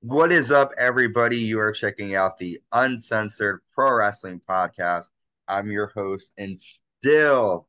What 0.00 0.30
is 0.30 0.52
up, 0.52 0.72
everybody? 0.78 1.38
You 1.38 1.58
are 1.58 1.72
checking 1.72 2.14
out 2.14 2.36
the 2.36 2.60
Uncensored 2.72 3.60
Pro 3.72 3.96
Wrestling 3.96 4.40
Podcast. 4.46 5.06
I'm 5.48 5.70
your 5.70 5.86
host 5.88 6.32
and 6.36 6.56
still 6.56 7.66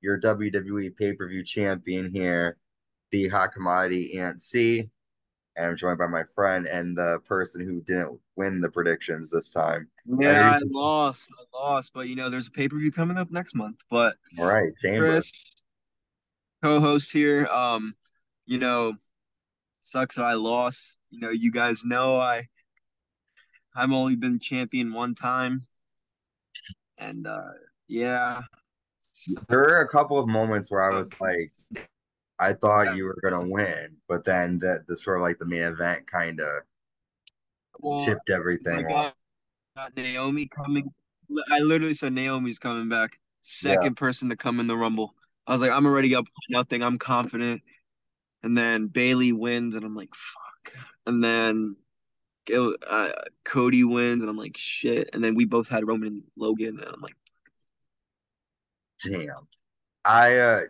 your 0.00 0.20
WWE 0.20 0.96
pay 0.96 1.12
per 1.12 1.28
view 1.28 1.44
champion 1.44 2.10
here, 2.12 2.58
the 3.12 3.28
hot 3.28 3.52
commodity 3.52 4.18
Ant 4.18 4.42
C. 4.42 4.90
And 5.56 5.66
I'm 5.66 5.76
joined 5.76 5.98
by 5.98 6.08
my 6.08 6.24
friend 6.34 6.66
and 6.66 6.96
the 6.96 7.20
person 7.26 7.64
who 7.64 7.80
didn't 7.82 8.18
win 8.36 8.60
the 8.60 8.70
predictions 8.70 9.30
this 9.30 9.50
time. 9.50 9.88
Yeah, 10.06 10.56
I 10.56 10.60
lost. 10.70 11.32
I 11.38 11.56
lost, 11.56 11.92
but 11.94 12.08
you 12.08 12.16
know, 12.16 12.28
there's 12.30 12.48
a 12.48 12.52
pay 12.52 12.68
per 12.68 12.78
view 12.78 12.90
coming 12.90 13.16
up 13.16 13.30
next 13.30 13.54
month. 13.54 13.76
But 13.88 14.16
all 14.38 14.46
right. 14.46 14.72
Chris, 14.80 15.62
co-host 16.64 17.12
here. 17.12 17.46
Um, 17.46 17.94
you 18.44 18.58
know, 18.58 18.94
sucks 19.80 20.16
that 20.16 20.24
I 20.24 20.34
lost. 20.34 20.98
You 21.10 21.20
know, 21.20 21.30
you 21.30 21.50
guys 21.50 21.84
know 21.84 22.16
I 22.16 22.46
I've 23.74 23.92
only 23.92 24.16
been 24.16 24.38
champion 24.38 24.92
one 24.92 25.14
time. 25.14 25.66
And 26.98 27.26
uh 27.26 27.52
yeah. 27.88 28.42
There 29.48 29.58
were 29.58 29.80
a 29.80 29.88
couple 29.88 30.18
of 30.18 30.28
moments 30.28 30.70
where 30.70 30.82
I 30.82 30.94
was 30.94 31.12
like 31.20 31.52
I 32.38 32.54
thought 32.54 32.96
you 32.96 33.04
were 33.04 33.18
gonna 33.22 33.46
win, 33.46 33.96
but 34.08 34.24
then 34.24 34.58
that 34.58 34.86
the 34.86 34.96
sort 34.96 35.18
of 35.18 35.22
like 35.22 35.38
the 35.38 35.46
main 35.46 35.62
event 35.62 36.06
kind 36.06 36.40
of 36.40 36.62
well, 37.80 38.04
tipped 38.04 38.30
everything. 38.30 38.86
Got, 38.86 39.14
got 39.76 39.96
Naomi 39.96 40.48
coming. 40.48 40.90
I 41.50 41.60
literally 41.60 41.94
said 41.94 42.12
Naomi's 42.12 42.58
coming 42.58 42.88
back. 42.88 43.18
Second 43.42 43.82
yeah. 43.84 43.90
person 44.00 44.28
to 44.30 44.36
come 44.36 44.60
in 44.60 44.66
the 44.66 44.76
Rumble. 44.76 45.14
I 45.46 45.52
was 45.52 45.62
like, 45.62 45.70
I'm 45.70 45.86
already 45.86 46.14
up 46.14 46.26
nothing. 46.48 46.82
I'm 46.82 46.98
confident. 46.98 47.62
And 48.42 48.56
then 48.56 48.86
Bayley 48.86 49.32
wins, 49.32 49.74
and 49.74 49.84
I'm 49.84 49.94
like, 49.94 50.14
fuck. 50.14 50.76
And 51.06 51.22
then 51.22 51.76
uh, 52.52 53.12
Cody 53.44 53.84
wins, 53.84 54.22
and 54.22 54.30
I'm 54.30 54.36
like, 54.36 54.56
shit. 54.56 55.10
And 55.12 55.22
then 55.22 55.34
we 55.34 55.44
both 55.44 55.68
had 55.68 55.86
Roman 55.86 56.08
and 56.08 56.22
Logan, 56.36 56.78
and 56.80 56.88
I'm 56.88 57.00
like, 57.00 57.16
damn. 59.04 59.46
I, 60.04 60.38
uh, 60.38 60.60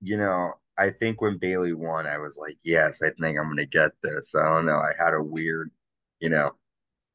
you 0.00 0.16
know, 0.16 0.54
I 0.78 0.90
think 0.90 1.20
when 1.20 1.38
Bayley 1.38 1.74
won, 1.74 2.06
I 2.06 2.18
was 2.18 2.38
like, 2.38 2.56
yes, 2.62 3.02
I 3.02 3.10
think 3.20 3.38
I'm 3.38 3.48
gonna 3.48 3.66
get 3.66 3.92
this. 4.02 4.34
I 4.34 4.48
don't 4.48 4.64
know. 4.64 4.78
I 4.78 4.92
had 4.98 5.12
a 5.12 5.22
weird, 5.22 5.70
you 6.20 6.28
know, 6.28 6.52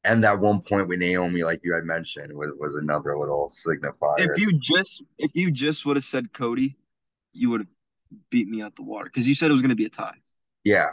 and 0.04 0.22
that 0.22 0.38
one 0.38 0.60
point 0.60 0.86
with 0.86 0.98
Naomi, 0.98 1.42
like 1.42 1.60
you 1.64 1.74
had 1.74 1.84
mentioned, 1.84 2.32
was, 2.32 2.50
was 2.58 2.74
another 2.76 3.18
little 3.18 3.50
signifier. 3.50 4.18
If 4.18 4.38
you 4.38 4.58
just 4.62 5.02
if 5.18 5.34
you 5.34 5.50
just 5.50 5.86
would 5.86 5.96
have 5.96 6.04
said 6.04 6.32
Cody, 6.32 6.76
you 7.32 7.50
would 7.50 7.60
have 7.60 7.68
beat 8.30 8.48
me 8.48 8.62
out 8.62 8.76
the 8.76 8.82
water 8.82 9.06
because 9.06 9.28
you 9.28 9.34
said 9.34 9.50
it 9.50 9.52
was 9.52 9.62
going 9.62 9.70
to 9.70 9.76
be 9.76 9.86
a 9.86 9.90
tie. 9.90 10.16
Yeah, 10.64 10.90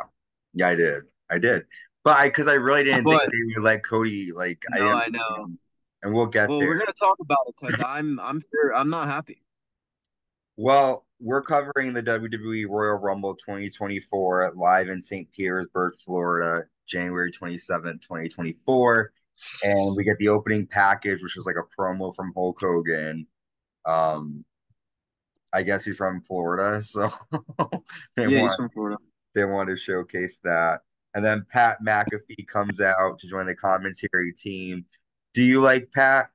yeah, 0.53 0.69
I 0.69 0.75
did, 0.75 1.03
I 1.30 1.38
did, 1.38 1.66
but 2.03 2.17
I 2.17 2.28
because 2.28 2.47
I 2.47 2.53
really 2.53 2.83
didn't 2.83 3.03
but, 3.03 3.19
think 3.19 3.31
they 3.31 3.59
would 3.59 3.63
let 3.63 3.83
Cody 3.83 4.31
like. 4.33 4.63
No, 4.72 4.89
I, 4.89 5.03
I 5.03 5.08
know, 5.09 5.47
and 6.03 6.13
we'll 6.13 6.25
get 6.25 6.50
well, 6.50 6.59
there. 6.59 6.67
We're 6.67 6.75
going 6.75 6.88
to 6.88 6.94
talk 6.94 7.17
about 7.19 7.39
it 7.47 7.55
because 7.59 7.83
I'm 7.86 8.19
I'm 8.19 8.41
sure 8.41 8.75
I'm 8.75 8.89
not 8.89 9.08
happy. 9.08 9.44
Well, 10.58 11.05
we're 11.19 11.41
covering 11.41 11.94
the 11.94 12.03
WWE 12.03 12.67
Royal 12.67 12.97
Rumble 12.97 13.35
2024 13.35 14.53
live 14.56 14.89
in 14.89 15.00
St. 15.00 15.31
Petersburg, 15.31 15.94
Florida, 16.03 16.66
January 16.88 17.31
27th, 17.31 18.02
2024. 18.02 19.13
And 19.63 19.95
we 19.95 20.03
get 20.03 20.17
the 20.17 20.28
opening 20.28 20.67
package, 20.67 21.23
which 21.23 21.38
is 21.38 21.45
like 21.45 21.56
a 21.56 21.81
promo 21.81 22.13
from 22.13 22.33
Hulk 22.35 22.59
Hogan. 22.59 23.28
Um, 23.85 24.44
I 25.53 25.63
guess 25.63 25.85
he's 25.85 25.97
from 25.97 26.21
Florida, 26.21 26.81
so 26.81 27.11
they 28.16 28.27
yeah, 28.27 28.41
want, 28.41 28.52
he's 28.52 28.55
from 28.55 28.69
Florida. 28.69 28.97
They 29.35 29.45
want 29.45 29.69
to 29.69 29.75
showcase 29.75 30.39
that. 30.44 30.81
And 31.13 31.23
then 31.25 31.45
Pat 31.49 31.80
McAfee 31.85 32.47
comes 32.47 32.80
out 32.80 33.19
to 33.19 33.27
join 33.27 33.45
the 33.45 33.55
commentary 33.55 34.33
team. 34.33 34.85
Do 35.33 35.44
you 35.44 35.59
like 35.59 35.91
Pat? 35.94 36.29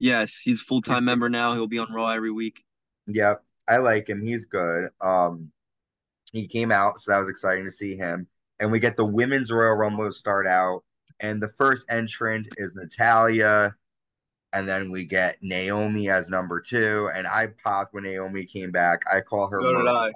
Yes, 0.00 0.40
he's 0.40 0.60
full 0.60 0.82
time 0.82 1.04
member 1.04 1.28
now. 1.28 1.54
He'll 1.54 1.68
be 1.68 1.78
on 1.78 1.92
Raw 1.92 2.10
every 2.10 2.32
week. 2.32 2.64
Yep, 3.06 3.44
I 3.68 3.76
like 3.76 4.08
him. 4.08 4.20
He's 4.20 4.44
good. 4.46 4.90
Um, 5.00 5.52
he 6.32 6.48
came 6.48 6.72
out, 6.72 7.00
so 7.00 7.12
that 7.12 7.18
was 7.18 7.28
exciting 7.28 7.64
to 7.64 7.70
see 7.70 7.96
him. 7.96 8.26
And 8.58 8.72
we 8.72 8.80
get 8.80 8.96
the 8.96 9.04
women's 9.04 9.52
Royal 9.52 9.76
Rumble 9.76 10.06
to 10.06 10.12
start 10.12 10.46
out, 10.46 10.82
and 11.20 11.40
the 11.40 11.48
first 11.48 11.86
entrant 11.88 12.48
is 12.56 12.74
Natalya 12.74 13.74
and 14.54 14.68
then 14.68 14.90
we 14.90 15.04
get 15.04 15.36
Naomi 15.42 16.08
as 16.08 16.30
number 16.30 16.60
two. 16.60 17.10
And 17.14 17.26
I 17.26 17.48
popped 17.62 17.92
when 17.92 18.04
Naomi 18.04 18.44
came 18.44 18.70
back. 18.70 19.02
I 19.12 19.20
call 19.20 19.50
her. 19.50 19.58
So 19.58 19.72
Murph. 19.72 19.84
did 19.84 19.92
I. 19.92 20.10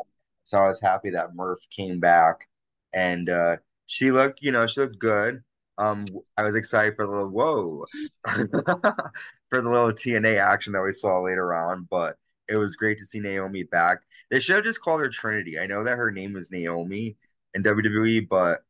So 0.45 0.59
I 0.59 0.67
was 0.67 0.81
happy 0.81 1.11
that 1.11 1.35
Murph 1.35 1.59
came 1.71 2.01
back, 2.01 2.49
and 2.95 3.29
uh, 3.29 3.57
she 3.87 4.11
looked, 4.11 4.41
you 4.41 4.51
know, 4.51 4.67
she 4.67 4.81
looked 4.81 4.99
good. 4.99 5.43
Um, 5.77 6.07
I 6.39 6.43
was 6.43 6.55
excited 6.55 6.97
for 6.97 7.05
the 7.05 7.13
little 7.13 7.29
whoa, 7.29 7.85
for 8.25 9.61
the 9.61 9.69
little 9.69 9.93
TNA 9.93 10.39
action 10.39 10.73
that 10.73 10.83
we 10.83 10.93
saw 10.93 11.21
later 11.21 11.53
on, 11.55 11.87
but 11.91 12.17
it 12.49 12.57
was 12.57 12.77
great 12.77 12.99
to 12.99 13.05
see 13.05 13.21
Naomi 13.21 13.65
back. 13.65 13.99
They 14.31 14.41
should 14.41 14.57
have 14.57 14.65
just 14.65 14.81
called 14.81 15.01
her 15.01 15.11
Trinity. 15.11 15.59
I 15.59 15.67
know 15.67 15.85
that 15.85 15.99
her 15.99 16.11
name 16.11 16.37
is 16.37 16.51
Naomi 16.51 17.17
in 17.55 17.63
WWE, 17.63 18.27
but 18.29 18.61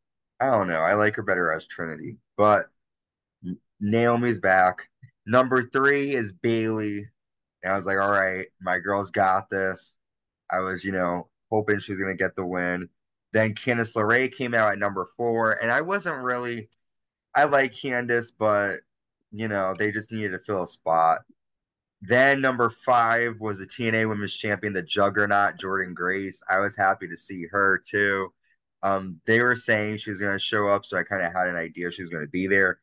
I 0.40 0.50
don't 0.50 0.68
know. 0.68 0.80
I 0.80 0.94
like 0.94 1.14
her 1.16 1.22
better 1.22 1.52
as 1.52 1.66
Trinity. 1.66 2.16
But 2.36 2.66
Naomi's 3.80 4.38
back. 4.38 4.87
Number 5.28 5.62
three 5.62 6.14
is 6.14 6.32
Bayley. 6.32 7.06
And 7.62 7.72
I 7.72 7.76
was 7.76 7.84
like, 7.84 7.98
all 7.98 8.10
right, 8.10 8.46
my 8.62 8.78
girl's 8.78 9.10
got 9.10 9.50
this. 9.50 9.98
I 10.50 10.60
was, 10.60 10.82
you 10.82 10.90
know, 10.90 11.28
hoping 11.50 11.80
she 11.80 11.92
was 11.92 12.00
going 12.00 12.16
to 12.16 12.22
get 12.22 12.34
the 12.34 12.46
win. 12.46 12.88
Then 13.34 13.54
Candice 13.54 13.94
LeRae 13.94 14.32
came 14.32 14.54
out 14.54 14.72
at 14.72 14.78
number 14.78 15.06
four. 15.18 15.52
And 15.52 15.70
I 15.70 15.82
wasn't 15.82 16.22
really, 16.22 16.70
I 17.34 17.44
like 17.44 17.72
Candice, 17.72 18.32
but, 18.36 18.76
you 19.30 19.48
know, 19.48 19.74
they 19.78 19.92
just 19.92 20.10
needed 20.10 20.30
to 20.32 20.38
fill 20.38 20.62
a 20.62 20.66
spot. 20.66 21.20
Then 22.00 22.40
number 22.40 22.70
five 22.70 23.34
was 23.38 23.58
the 23.58 23.66
TNA 23.66 24.08
Women's 24.08 24.34
Champion, 24.34 24.72
the 24.72 24.82
Juggernaut, 24.82 25.58
Jordynne 25.58 25.94
Grace. 25.94 26.40
I 26.48 26.60
was 26.60 26.74
happy 26.74 27.06
to 27.06 27.16
see 27.18 27.44
her 27.50 27.82
too. 27.86 28.32
Um, 28.82 29.20
they 29.26 29.42
were 29.42 29.56
saying 29.56 29.98
she 29.98 30.08
was 30.08 30.20
going 30.20 30.32
to 30.32 30.38
show 30.38 30.68
up, 30.68 30.86
so 30.86 30.96
I 30.96 31.02
kind 31.02 31.20
of 31.20 31.34
had 31.34 31.48
an 31.48 31.56
idea 31.56 31.90
she 31.90 32.02
was 32.02 32.10
going 32.10 32.24
to 32.24 32.30
be 32.30 32.46
there 32.46 32.78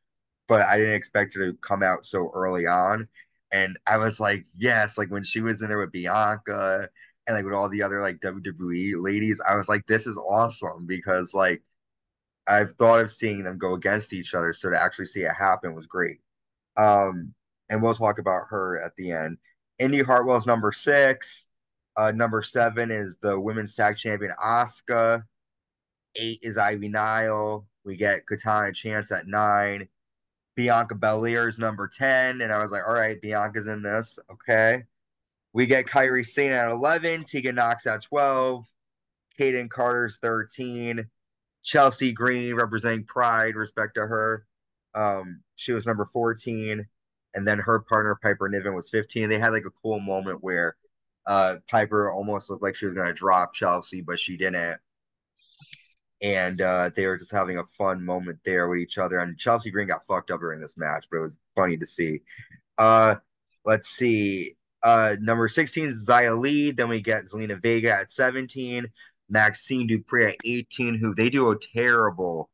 but 0.47 0.61
I 0.61 0.78
didn't 0.78 0.95
expect 0.95 1.35
her 1.35 1.51
to 1.51 1.57
come 1.57 1.83
out 1.83 2.06
so 2.06 2.31
early 2.33 2.67
on. 2.67 3.07
And 3.51 3.78
I 3.88 3.97
was 3.97 4.19
like, 4.19 4.45
yes, 4.57 4.97
like 4.97 5.09
when 5.11 5.23
she 5.23 5.41
was 5.41 5.61
in 5.61 5.69
there 5.69 5.79
with 5.79 5.91
Bianca 5.91 6.89
and 7.28 7.35
like 7.35 7.45
with 7.45 7.53
all 7.53 7.69
the 7.69 7.81
other 7.81 8.01
like 8.01 8.19
WWE 8.19 8.95
ladies, 8.97 9.41
I 9.47 9.56
was 9.56 9.69
like, 9.69 9.85
this 9.88 10.07
is 10.07 10.17
awesome 10.17 10.85
because 10.85 11.33
like 11.33 11.61
I've 12.47 12.73
thought 12.73 13.00
of 13.00 13.11
seeing 13.11 13.44
them 13.44 13.57
go 13.57 13.73
against 13.73 14.13
each 14.13 14.33
other. 14.33 14.53
So 14.53 14.69
to 14.69 14.81
actually 14.81 15.06
see 15.06 15.22
it 15.22 15.31
happen 15.33 15.73
was 15.73 15.88
great. 15.88 16.19
Um, 16.77 17.33
and 17.69 17.81
we'll 17.81 17.95
talk 17.95 18.19
about 18.19 18.44
her 18.50 18.81
at 18.85 18.95
the 18.95 19.12
end. 19.12 19.38
Indi 19.79 20.03
Hartwell's 20.03 20.45
number 20.45 20.72
six. 20.72 21.47
Uh, 21.97 22.12
number 22.12 22.41
seven 22.41 22.91
is 22.91 23.17
the 23.22 23.39
women's 23.39 23.75
tag 23.75 23.97
champion 23.97 24.33
Asuka. 24.41 25.23
Eight 26.17 26.39
is 26.41 26.57
Ivy 26.57 26.89
Nile. 26.89 27.66
We 27.83 27.95
get 27.95 28.25
Katana 28.25 28.73
Chance 28.73 29.12
at 29.12 29.27
nine. 29.27 29.88
Bianca 30.56 30.96
Belair 30.96 31.48
is 31.48 31.60
number 31.60 31.88
10. 31.88 32.42
And 32.42 32.52
I 32.52 32.60
was 32.60 32.72
like, 32.72 32.84
all 32.88 32.94
right, 32.94 33.22
Bianca's 33.22 33.68
in 33.68 33.82
this. 33.82 34.18
Okay. 34.32 34.84
We 35.54 35.66
get 35.66 35.86
Kairi 35.86 36.26
Sane 36.26 36.52
at 36.52 36.72
11. 36.72 37.24
Tegan 37.24 37.56
Knox 37.56 37.88
at 37.88 38.04
12. 38.04 38.66
Kayden 39.40 39.70
Carter's 39.70 40.18
13. 40.18 41.08
Chelsea 41.64 42.12
Green 42.12 42.56
representing 42.56 43.06
Pride, 43.06 43.56
respect 43.56 43.96
to 43.96 44.02
her. 44.02 44.46
Um, 44.94 45.42
she 45.56 45.72
was 45.72 45.86
number 45.86 46.06
14. 46.06 46.86
And 47.34 47.48
then 47.48 47.60
her 47.60 47.80
partner, 47.80 48.18
Piper 48.22 48.48
Niven, 48.48 48.76
was 48.76 48.90
15. 48.90 49.28
They 49.28 49.40
had 49.40 49.52
like 49.52 49.66
a 49.66 49.82
cool 49.82 50.00
moment 50.00 50.44
where 50.44 50.78
uh, 51.26 51.56
Piper 51.70 52.12
almost 52.12 52.50
looked 52.50 52.64
like 52.64 52.76
she 52.76 52.86
was 52.86 52.94
going 52.94 53.08
to 53.08 53.14
drop 53.14 53.54
Chelsea, 53.54 54.02
but 54.02 54.20
she 54.20 54.38
didn't 54.38 54.80
and 56.22 56.62
uh, 56.62 56.90
they 56.96 57.06
were 57.08 57.18
just 57.18 57.31
having 57.31 57.57
a 57.57 57.63
fun 57.63 58.04
moment 58.04 58.39
there 58.45 58.69
with 58.69 58.80
each 58.80 58.98
other. 58.98 59.19
And 59.19 59.38
Chelsea 59.38 59.72
Green 59.72 59.88
got 59.88 60.06
fucked 60.06 60.31
up 60.31 60.39
during 60.39 60.62
this 60.62 60.78
match, 60.78 61.06
but 61.12 61.18
it 61.18 61.22
was 61.22 61.39
funny 61.56 61.78
to 61.78 61.86
see. 61.86 62.22
Uh, 62.78 63.16
let's 63.66 63.88
see. 63.88 64.56
Uh, 64.84 65.16
number 65.19 65.48
16 65.48 65.86
is 65.86 66.07
Li. 66.07 66.72
Then 66.72 66.89
we 66.89 67.01
get 67.01 67.25
Zelina 67.25 67.62
Vega 67.62 67.92
at 67.92 68.12
17, 68.12 68.88
Maxine 69.30 69.88
Dupri 69.89 70.30
at 70.30 70.38
18, 70.45 70.95
who 70.95 71.16
they 71.16 71.30
do 71.30 71.50
a 71.51 71.57
terrible 71.60 72.50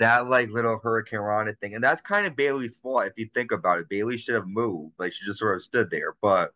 that 0.00 0.28
like 0.28 0.50
little 0.50 0.80
hurricanrana 0.80 1.56
thing. 1.58 1.74
And 1.74 1.84
that's 1.84 2.00
kind 2.00 2.26
of 2.26 2.34
Bayley's 2.34 2.78
fault 2.78 3.06
if 3.06 3.12
you 3.16 3.28
think 3.32 3.52
about 3.52 3.78
it. 3.78 3.88
Bayley 3.88 4.16
should 4.16 4.34
have 4.34 4.48
moved. 4.48 4.94
Like 4.98 5.12
she 5.12 5.26
just 5.26 5.38
sort 5.38 5.54
of 5.56 5.62
stood 5.62 5.90
there, 5.90 6.16
but 6.20 6.52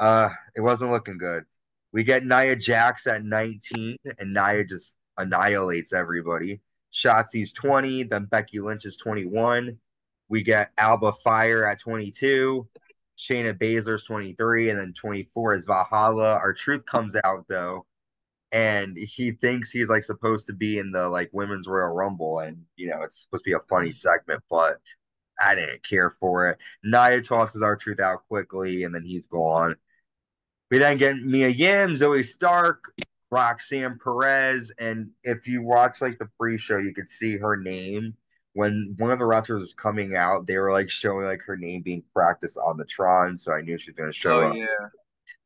uh 0.00 0.30
it 0.56 0.60
wasn't 0.60 0.90
looking 0.90 1.18
good. 1.18 1.44
We 1.92 2.02
get 2.04 2.24
Nia 2.24 2.56
Jax 2.56 3.06
at 3.06 3.24
19, 3.24 3.96
and 4.18 4.34
Nia 4.34 4.64
just 4.64 4.96
annihilates 5.18 5.92
everybody. 5.92 6.60
Shotzi's 6.92 7.52
20, 7.52 8.04
then 8.04 8.26
Becky 8.26 8.60
Lynch 8.60 8.84
is 8.84 8.96
21. 8.96 9.78
We 10.28 10.42
get 10.42 10.72
Alba 10.78 11.12
Fyre 11.12 11.66
at 11.66 11.80
22. 11.80 12.68
Shayna 13.18 13.56
Baszler's 13.56 14.04
23, 14.04 14.70
and 14.70 14.78
then 14.78 14.92
24 14.92 15.54
is 15.54 15.64
Valhalla. 15.64 16.34
R-Truth 16.34 16.84
comes 16.86 17.14
out 17.24 17.46
though, 17.48 17.86
and 18.52 18.96
he 18.96 19.32
thinks 19.32 19.70
he's 19.70 19.88
like 19.88 20.04
supposed 20.04 20.46
to 20.46 20.52
be 20.52 20.78
in 20.78 20.90
the 20.90 21.08
like 21.08 21.30
women's 21.32 21.68
Royal 21.68 21.94
Rumble, 21.94 22.40
and 22.40 22.64
you 22.76 22.88
know 22.88 23.02
it's 23.02 23.22
supposed 23.22 23.44
to 23.44 23.50
be 23.50 23.54
a 23.54 23.60
funny 23.60 23.92
segment, 23.92 24.42
but 24.50 24.78
I 25.40 25.54
didn't 25.54 25.82
care 25.84 26.10
for 26.10 26.48
it. 26.48 26.58
Nia 26.82 27.22
tosses 27.22 27.62
R-Truth 27.62 28.00
out 28.00 28.26
quickly, 28.28 28.84
and 28.84 28.94
then 28.94 29.04
he's 29.04 29.26
gone. 29.26 29.76
We 30.70 30.78
then 30.78 30.96
get 30.96 31.16
Mia 31.16 31.48
Yim, 31.48 31.94
Zoey 31.94 32.24
Stark, 32.24 32.92
Roxanne 33.34 33.98
Perez, 34.02 34.72
and 34.78 35.10
if 35.24 35.48
you 35.48 35.62
watch 35.62 36.00
like 36.00 36.18
the 36.18 36.28
pre-show, 36.38 36.78
you 36.78 36.94
could 36.94 37.10
see 37.10 37.36
her 37.36 37.56
name 37.56 38.14
when 38.52 38.94
one 38.98 39.10
of 39.10 39.18
the 39.18 39.26
wrestlers 39.26 39.60
was 39.60 39.74
coming 39.74 40.14
out. 40.14 40.46
They 40.46 40.56
were 40.58 40.70
like 40.72 40.88
showing 40.88 41.26
like 41.26 41.42
her 41.42 41.56
name 41.56 41.82
being 41.82 42.04
practiced 42.14 42.56
on 42.56 42.76
the 42.76 42.84
Tron, 42.84 43.36
so 43.36 43.52
I 43.52 43.60
knew 43.62 43.76
she 43.78 43.90
was 43.90 43.96
going 43.96 44.12
to 44.12 44.16
show 44.18 44.42
Oh 44.42 44.48
up. 44.50 44.56
yeah. 44.56 44.66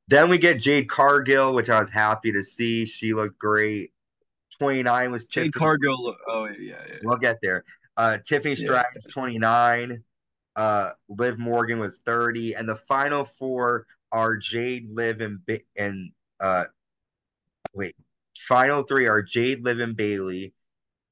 Then 0.08 0.29
we 0.31 0.38
get 0.38 0.58
Jade 0.61 0.88
Cargill, 0.88 1.55
which 1.55 1.69
I 1.70 1.79
was 1.81 1.90
happy 1.90 2.32
to 2.32 2.43
see. 2.43 2.87
She 2.87 3.12
looked 3.14 3.38
great. 3.38 3.93
29 4.58 5.12
was 5.12 5.26
Jade 5.26 5.52
Tiffany. 5.52 5.52
Cargill. 5.61 6.17
Oh 6.29 6.46
yeah, 6.46 6.52
yeah. 6.58 6.75
yeah. 6.88 6.94
We'll 7.02 7.17
get 7.19 7.38
there. 7.43 7.64
Uh, 7.96 8.19
Tiffany 8.26 8.55
Yeah. 8.55 8.64
Stratton's 8.67 9.06
29. 9.06 10.02
Uh, 10.56 10.91
Liv 11.08 11.38
Morgan 11.38 11.79
was 11.79 11.99
30. 11.99 12.55
And 12.55 12.69
the 12.69 12.75
final 12.76 13.25
four 13.25 13.87
are 14.11 14.37
Jade, 14.37 14.88
Liv, 14.91 15.20
and, 15.20 15.41
and 15.76 16.11
uh, 16.41 16.64
wait, 17.78 17.96
final 18.36 18.82
three 18.82 19.06
are 19.06 19.22
Jade, 19.22 19.64
Liv, 19.64 19.80
and 19.80 19.96
Bayley. 19.96 20.52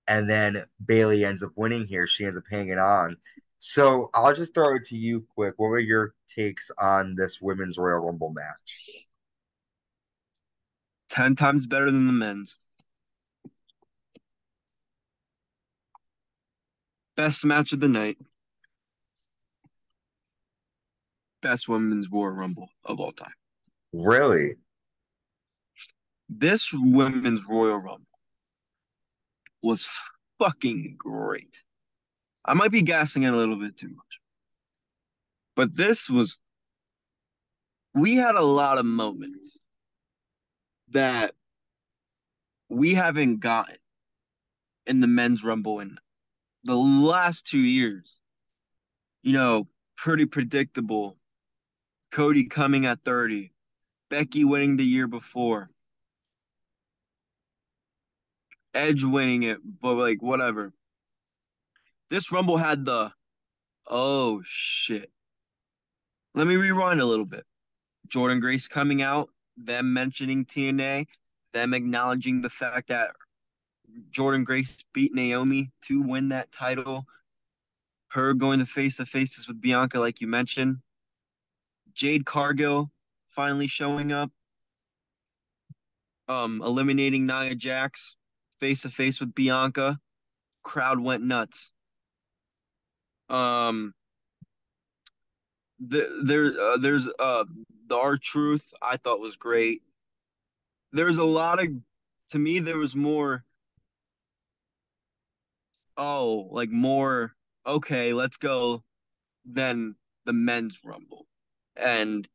And 0.08 0.28
then 0.28 0.64
Bayley 0.84 1.24
ends 1.24 1.42
up 1.42 1.52
winning 1.56 1.86
here. 1.86 2.06
She 2.06 2.24
ends 2.24 2.36
up 2.36 2.44
hanging 2.50 2.78
on. 2.78 3.16
So 3.58 4.10
I'll 4.14 4.34
just 4.34 4.54
throw 4.54 4.74
it 4.76 4.84
to 4.86 4.96
you 4.96 5.26
quick. 5.34 5.54
What 5.56 5.68
were 5.68 5.78
your 5.78 6.14
takes 6.28 6.70
on 6.78 7.14
this 7.14 7.40
women's 7.40 7.78
Royal 7.78 8.04
Rumble 8.04 8.32
match? 8.32 9.06
Ten 11.08 11.34
times 11.36 11.66
better 11.66 11.90
than 11.90 12.06
the 12.06 12.12
men's. 12.12 12.58
Best 17.16 17.44
match 17.44 17.72
of 17.72 17.80
the 17.80 17.88
night. 17.88 18.18
Best 21.42 21.68
women's 21.68 22.10
Royal 22.10 22.30
Rumble 22.30 22.68
of 22.84 23.00
all 23.00 23.12
time. 23.12 23.32
Really? 23.92 24.56
This 26.28 26.72
women's 26.72 27.44
Royal 27.48 27.76
Rumble 27.76 28.06
was 29.62 29.88
fucking 30.38 30.96
great. 30.98 31.64
I 32.44 32.54
might 32.54 32.70
be 32.70 32.82
gassing 32.82 33.24
it 33.24 33.32
a 33.32 33.36
little 33.36 33.56
bit 33.56 33.76
too 33.76 33.88
much. 33.88 34.20
But 35.54 35.74
this 35.74 36.10
was 36.10 36.38
we 37.94 38.16
had 38.16 38.34
a 38.34 38.42
lot 38.42 38.78
of 38.78 38.84
moments 38.84 39.58
that 40.90 41.32
we 42.68 42.94
haven't 42.94 43.40
gotten 43.40 43.76
in 44.86 45.00
the 45.00 45.06
men's 45.06 45.42
rumble 45.42 45.80
in 45.80 45.96
the 46.64 46.76
last 46.76 47.46
two 47.46 47.58
years. 47.58 48.18
You 49.22 49.32
know, 49.32 49.66
pretty 49.96 50.26
predictable. 50.26 51.16
Cody 52.12 52.44
coming 52.44 52.86
at 52.86 53.02
30, 53.04 53.52
Becky 54.10 54.44
winning 54.44 54.76
the 54.76 54.84
year 54.84 55.08
before, 55.08 55.70
Edge 58.76 59.04
winning 59.04 59.42
it, 59.42 59.58
but 59.80 59.94
like 59.94 60.22
whatever. 60.22 60.72
This 62.10 62.30
rumble 62.30 62.58
had 62.58 62.84
the 62.84 63.10
oh 63.86 64.42
shit. 64.44 65.10
Let 66.34 66.46
me 66.46 66.56
rewind 66.56 67.00
a 67.00 67.06
little 67.06 67.24
bit. 67.24 67.44
Jordynne 68.08 68.40
Grace 68.40 68.68
coming 68.68 69.00
out, 69.00 69.30
them 69.56 69.94
mentioning 69.94 70.44
TNA, 70.44 71.06
them 71.54 71.72
acknowledging 71.72 72.42
the 72.42 72.50
fact 72.50 72.88
that 72.88 73.12
Jordynne 74.10 74.44
Grace 74.44 74.84
beat 74.92 75.14
Naomi 75.14 75.72
to 75.86 76.02
win 76.02 76.28
that 76.28 76.52
title. 76.52 77.06
Her 78.08 78.34
going 78.34 78.58
to 78.58 78.66
face 78.66 78.98
to 78.98 79.06
faces 79.06 79.48
with 79.48 79.60
Bianca, 79.60 79.98
like 79.98 80.20
you 80.20 80.26
mentioned. 80.26 80.76
Jade 81.94 82.26
Cargill 82.26 82.90
finally 83.30 83.66
showing 83.66 84.12
up. 84.12 84.30
Um, 86.28 86.60
eliminating 86.62 87.24
Nia 87.24 87.54
Jax 87.54 88.16
face 88.60 88.82
to 88.82 88.88
face 88.88 89.20
with 89.20 89.34
Bianca. 89.34 89.98
Crowd 90.62 91.00
went 91.00 91.22
nuts. 91.22 91.72
Um, 93.28 93.94
the, 95.78 96.22
there, 96.24 96.52
uh, 96.60 96.76
there's 96.76 97.08
uh 97.18 97.44
the 97.88 97.96
R-Truth 97.96 98.72
I 98.82 98.96
thought 98.96 99.20
was 99.20 99.36
great. 99.36 99.82
There's 100.92 101.18
a 101.18 101.24
lot 101.24 101.62
of, 101.62 101.68
to 102.30 102.38
me, 102.38 102.58
there 102.58 102.78
was 102.78 102.96
more. 102.96 103.44
Oh, 105.96 106.48
like 106.50 106.70
more. 106.70 107.34
Okay, 107.66 108.12
let's 108.12 108.36
go. 108.36 108.82
Than 109.48 109.94
the 110.24 110.32
men's 110.32 110.80
rumble, 110.84 111.26
and 111.76 112.28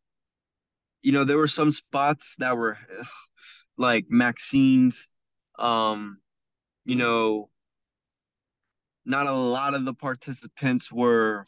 you 1.01 1.11
know 1.11 1.25
there 1.25 1.37
were 1.37 1.45
some 1.45 1.71
spots 1.71 2.37
that 2.39 2.55
were 2.55 2.77
like 3.77 4.05
Maxine's. 4.07 5.09
Um, 5.57 6.19
you 6.85 6.95
know, 6.95 7.49
not 9.05 9.27
a 9.27 9.33
lot 9.33 9.73
of 9.73 9.85
the 9.85 9.93
participants 9.93 10.91
were 10.91 11.47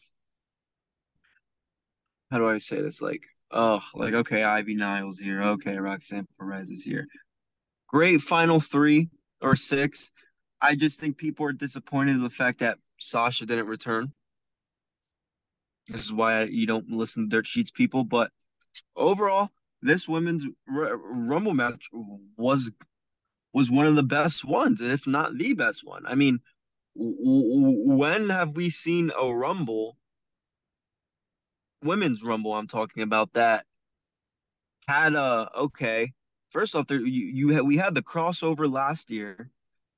how 2.34 2.40
do 2.40 2.50
I 2.50 2.58
say 2.58 2.82
this? 2.82 3.00
Like, 3.00 3.24
oh, 3.52 3.80
like 3.94 4.16
okay, 4.16 4.42
Ivy 4.42 4.74
Nile's 4.74 5.20
here. 5.20 5.40
Okay, 5.42 5.78
Roxanne 5.78 6.28
Perez 6.40 6.72
is 6.72 6.84
here. 6.84 7.06
Great 7.88 8.22
final 8.22 8.60
three 8.60 9.12
or 9.40 9.56
six. 9.56 10.12
I 10.60 10.74
just 10.74 11.00
think 11.00 11.18
people 11.18 11.46
are 11.46 11.54
disappointed 11.54 12.16
in 12.16 12.24
the 12.24 12.32
fact 12.32 12.58
that 12.60 12.80
Sasha 13.00 13.46
didn't 13.46 13.68
return. 13.68 14.12
This 15.88 16.02
is 16.02 16.12
why 16.12 16.46
you 16.46 16.66
don't 16.66 16.90
listen 16.90 17.24
to 17.24 17.30
Dirt 17.30 17.46
Sheets 17.46 17.70
people. 17.70 18.04
But 18.04 18.32
overall, 18.96 19.52
this 19.84 20.10
women's 20.10 20.44
R- 20.76 20.98
Rumble 20.98 21.54
match 21.54 21.88
was 22.36 22.72
was 23.54 23.70
one 23.70 23.86
of 23.86 23.96
the 23.96 24.04
best 24.04 24.44
ones, 24.44 24.82
if 24.82 25.08
not 25.08 25.38
the 25.38 25.54
best 25.54 25.86
one. 25.86 26.06
I 26.06 26.16
mean, 26.16 26.40
when 26.96 28.30
have 28.30 28.56
we 28.56 28.70
seen 28.70 29.12
a 29.20 29.34
Rumble, 29.34 29.98
women's 31.84 32.24
Rumble? 32.24 32.54
I'm 32.54 32.68
talking 32.68 33.04
about 33.04 33.34
that 33.34 33.66
had 34.88 35.14
a 35.14 35.50
okay. 35.56 36.14
First 36.50 36.76
off, 36.76 36.88
there 36.88 37.00
you 37.00 37.26
you 37.26 37.50
had 37.50 37.64
we 37.64 37.78
had 37.78 37.96
the 37.96 38.04
crossover 38.04 38.72
last 38.72 39.10
year. 39.10 39.50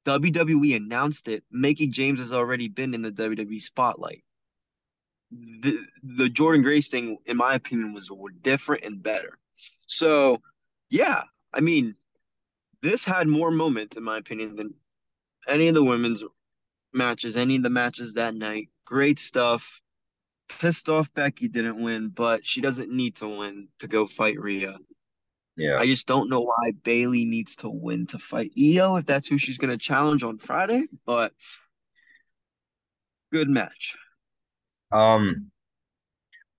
WWE 0.05 0.75
announced 0.75 1.27
it. 1.27 1.43
Mickie 1.51 1.87
James 1.87 2.19
has 2.19 2.31
already 2.31 2.67
been 2.67 2.93
in 2.93 3.01
the 3.01 3.12
WWE 3.12 3.62
spotlight. 3.62 4.24
The 5.31 5.79
the 6.03 6.29
Jordynne 6.29 6.63
Grace 6.63 6.89
thing, 6.89 7.17
in 7.25 7.38
my 7.38 7.55
opinion, 7.55 7.93
was 7.93 8.12
different 8.41 8.83
and 8.83 9.01
better. 9.01 9.39
So, 9.88 10.41
yeah, 10.89 11.24
I 11.53 11.62
mean, 11.62 11.95
this 12.86 13.06
had 13.06 13.27
more 13.27 13.51
moments, 13.51 13.98
in 13.98 14.04
my 14.04 14.18
opinion, 14.18 14.56
than 14.56 14.74
any 15.48 15.68
of 15.68 15.75
the 15.75 15.84
women's 15.84 16.24
matches, 16.94 17.36
any 17.36 17.58
of 17.58 17.63
the 17.63 17.70
matches 17.70 18.13
that 18.13 18.36
night. 18.36 18.70
Great 18.86 19.20
stuff. 19.20 19.82
Pissed 20.48 20.89
off 20.89 21.13
Becky 21.13 21.48
didn't 21.48 21.82
win, 21.82 22.10
but 22.10 22.46
she 22.46 22.62
doesn't 22.62 22.92
need 22.92 23.15
to 23.18 23.27
win 23.27 23.68
to 23.80 23.88
go 23.88 24.06
fight 24.06 24.39
Rhea. 24.39 24.77
Yeah. 25.58 25.80
I 25.80 25.86
just 25.86 26.08
don't 26.08 26.30
know 26.30 26.42
why 26.42 26.72
Bayley 26.84 27.25
needs 27.25 27.56
to 27.58 27.70
win 27.70 28.06
to 28.08 28.20
fight 28.20 28.51
Io 28.58 28.98
if 28.98 29.06
that's 29.06 29.27
who 29.27 29.38
she's 29.38 29.58
going 29.58 29.72
to 29.72 29.77
challenge 29.77 30.22
on 30.22 30.38
Friday. 30.38 30.86
But 31.06 31.34
good 33.32 33.50
match. 33.50 33.96
Um, 34.92 35.51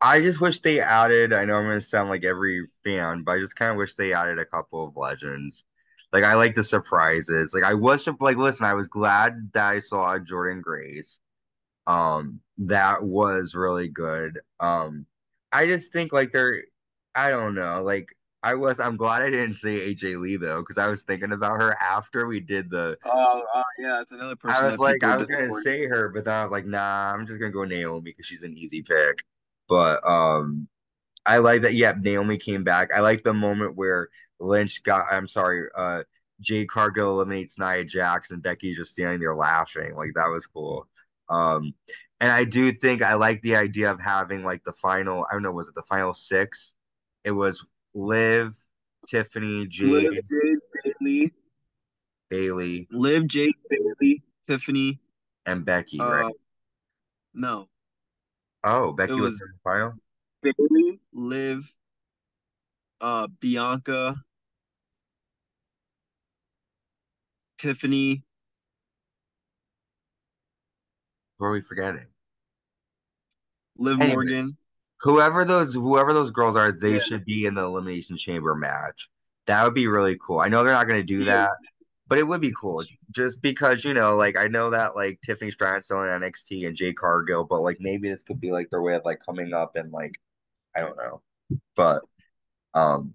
I 0.00 0.21
just 0.21 0.40
wish 0.40 0.61
they 0.61 0.80
added. 0.80 1.33
I 1.33 1.45
know 1.45 1.54
I'm 1.54 1.64
gonna 1.64 1.80
sound 1.80 2.11
like 2.11 2.25
every 2.25 2.66
fan, 2.85 3.23
but 3.23 3.37
I 3.37 3.40
just 3.40 3.56
kind 3.56 3.71
of 3.71 3.78
wish 3.78 3.95
they 3.95 4.12
added 4.12 4.38
a 4.38 4.45
couple 4.45 4.85
of 4.85 4.97
legends. 4.97 5.64
Like 6.12 6.25
I 6.25 6.34
like 6.34 6.54
the 6.54 6.64
surprises. 6.64 7.52
Like 7.54 7.64
I 7.64 7.75
was 7.75 8.08
like, 8.20 8.36
listen, 8.36 8.66
I 8.66 8.75
was 8.75 8.88
glad 8.88 9.50
that 9.52 9.75
I 9.75 9.78
saw 9.80 10.16
Jordynne 10.18 10.62
Grace. 10.62 11.20
Um, 11.86 12.40
that 12.58 13.02
was 13.02 13.54
really 13.54 13.88
good. 13.88 14.40
Um, 14.60 15.06
I 15.52 15.66
just 15.66 15.92
think 15.92 16.12
like 16.12 16.32
they're, 16.32 16.62
I 17.14 17.30
don't 17.30 17.54
know, 17.54 17.82
like 17.82 18.16
I 18.42 18.54
was. 18.54 18.78
I'm 18.78 18.96
glad 18.96 19.22
I 19.22 19.30
didn't 19.30 19.54
say 19.54 19.92
AJ 19.92 20.20
Lee 20.20 20.36
though, 20.36 20.60
because 20.60 20.78
I 20.78 20.88
was 20.88 21.02
thinking 21.02 21.32
about 21.32 21.60
her 21.60 21.76
after 21.82 22.26
we 22.26 22.38
did 22.38 22.70
the 22.70 22.96
Oh, 23.04 23.42
uh, 23.54 23.62
yeah, 23.78 24.00
it's 24.00 24.12
another 24.12 24.36
person. 24.36 24.64
I 24.64 24.70
was 24.70 24.78
like, 24.78 25.02
I 25.02 25.16
was 25.16 25.28
gonna 25.28 25.50
say 25.64 25.86
her, 25.86 26.10
but 26.10 26.25
then 26.25 26.34
I 26.34 26.42
was 26.44 26.52
like, 26.52 26.64
nah, 26.64 27.12
I'm 27.12 27.26
just 27.26 27.40
gonna 27.40 27.50
go 27.50 27.64
Naomi 27.64 28.02
because 28.02 28.26
she's 28.26 28.44
an 28.44 28.56
easy 28.56 28.82
pick. 28.82 29.25
But 29.68 30.06
um, 30.08 30.68
I 31.25 31.38
like 31.38 31.62
that. 31.62 31.75
Yeah, 31.75 31.94
Naomi 31.98 32.36
came 32.36 32.62
back. 32.62 32.90
I 32.94 33.00
like 33.00 33.25
the 33.25 33.34
moment 33.34 33.75
where 33.75 34.10
Lynch 34.40 34.82
got. 34.82 35.06
I'm 35.10 35.28
sorry, 35.28 35.68
uh, 35.74 36.02
Jade 36.40 36.68
Cargill 36.68 37.10
eliminates 37.12 37.58
Nia 37.58 37.84
Jax 37.84 38.30
and 38.30 38.42
Becky 38.42 38.74
just 38.74 38.92
standing 38.92 39.20
there 39.20 39.34
laughing. 39.34 39.94
Like 39.94 40.12
that 40.14 40.28
was 40.28 40.46
cool. 40.46 40.86
Um, 41.28 41.72
and 42.20 42.30
I 42.32 42.44
do 42.44 42.72
think 42.72 43.02
I 43.02 43.14
like 43.14 43.42
the 43.42 43.56
idea 43.56 43.90
of 43.90 44.00
having 44.00 44.44
like 44.44 44.62
the 44.64 44.72
final. 44.72 45.26
I 45.30 45.34
don't 45.34 45.42
know, 45.42 45.52
was 45.52 45.68
it 45.68 45.74
the 45.74 45.82
final 45.82 46.14
six? 46.14 46.74
It 47.24 47.32
was 47.32 47.64
Liv, 47.94 48.54
Tiffany, 49.08 49.66
Jade, 49.66 49.88
Liv, 49.88 50.12
Jade, 50.12 50.58
Bailey, 51.00 51.32
Bayley, 52.30 52.88
Liv, 52.90 53.26
Jade, 53.26 53.54
Bayley, 53.70 54.22
Tiffany. 54.46 55.00
and 55.46 55.64
Becky, 55.64 55.98
Uh, 56.00 56.06
right? 56.06 56.34
no, 57.34 57.68
Oh, 58.64 58.90
it 58.90 58.96
Becky 58.96 59.12
was 59.14 59.22
was 59.22 59.40
in 59.42 59.48
the 59.52 59.58
final. 59.62 59.92
Bayley, 60.42 61.00
Liv, 61.12 61.70
uh, 63.00 63.26
Bianca, 63.40 64.16
Tiffany. 67.58 68.22
Who 71.38 71.44
are 71.44 71.52
we 71.52 71.60
forgetting? 71.60 72.06
Liv 73.76 74.00
Anyways, 74.00 74.14
Morgan. 74.14 74.44
Whoever 75.02 75.44
those 75.44 75.74
whoever 75.74 76.12
those 76.14 76.30
girls 76.30 76.56
are, 76.56 76.72
they 76.72 76.94
Yeah. 76.94 76.98
should 77.00 77.24
be 77.24 77.46
in 77.46 77.54
the 77.54 77.64
Elimination 77.64 78.16
Chamber 78.16 78.54
match. 78.54 79.08
That 79.46 79.62
would 79.64 79.74
be 79.74 79.86
really 79.86 80.16
cool. 80.20 80.40
I 80.40 80.48
know 80.48 80.64
they're 80.64 80.72
not 80.72 80.88
going 80.88 81.00
to 81.00 81.06
do 81.06 81.24
that, 81.24 81.52
but 82.08 82.18
it 82.18 82.26
would 82.26 82.40
be 82.40 82.52
cool 82.58 82.82
just 83.10 83.40
because 83.42 83.84
you 83.84 83.94
know, 83.94 84.16
like 84.16 84.36
I 84.36 84.48
know 84.48 84.70
that 84.70 84.96
like 84.96 85.20
Tiffany 85.20 85.50
Stratton's 85.50 85.84
still 85.84 86.02
in 86.02 86.08
NXT 86.08 86.66
and 86.66 86.74
Jay 86.76 86.92
Cargill, 86.92 87.44
but 87.44 87.60
like 87.60 87.76
maybe 87.80 88.08
this 88.08 88.22
could 88.22 88.40
be 88.40 88.50
like 88.50 88.70
their 88.70 88.82
way 88.82 88.94
of 88.94 89.04
like 89.04 89.20
coming 89.24 89.52
up 89.52 89.76
and 89.76 89.92
like 89.92 90.18
I 90.74 90.80
don't 90.80 90.96
know, 90.96 91.22
but 91.76 92.02
um, 92.76 93.14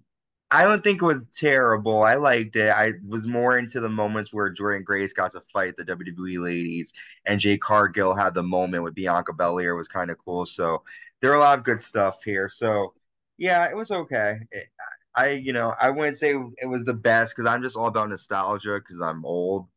I 0.50 0.64
don't 0.64 0.84
think 0.84 1.00
it 1.00 1.06
was 1.06 1.22
terrible. 1.34 2.02
I 2.02 2.16
liked 2.16 2.56
it. 2.56 2.70
I 2.70 2.92
was 3.08 3.26
more 3.26 3.56
into 3.56 3.80
the 3.80 3.88
moments 3.88 4.34
where 4.34 4.52
Jordynne 4.52 4.84
Grace 4.84 5.12
got 5.14 5.32
to 5.32 5.40
fight 5.40 5.76
the 5.76 5.84
WWE 5.84 6.42
ladies, 6.42 6.92
and 7.26 7.40
Jay 7.40 7.56
Cargill 7.56 8.14
had 8.14 8.34
the 8.34 8.42
moment 8.42 8.82
with 8.84 8.94
Bianca 8.94 9.32
Belair. 9.32 9.76
Was 9.76 9.88
kind 9.88 10.10
of 10.10 10.18
cool. 10.18 10.44
So 10.46 10.82
there 11.20 11.32
are 11.32 11.36
a 11.36 11.40
lot 11.40 11.58
of 11.58 11.64
good 11.64 11.80
stuff 11.80 12.22
here. 12.24 12.48
So 12.50 12.92
yeah, 13.38 13.68
it 13.70 13.76
was 13.76 13.90
okay. 13.90 14.40
It, 14.50 14.66
I 15.14 15.30
you 15.30 15.52
know 15.52 15.74
I 15.80 15.90
wouldn't 15.90 16.18
say 16.18 16.34
it 16.58 16.66
was 16.66 16.84
the 16.84 16.94
best 16.94 17.34
because 17.36 17.48
I'm 17.50 17.62
just 17.62 17.76
all 17.76 17.86
about 17.86 18.10
nostalgia 18.10 18.74
because 18.80 19.00
I'm 19.00 19.24
old. 19.24 19.68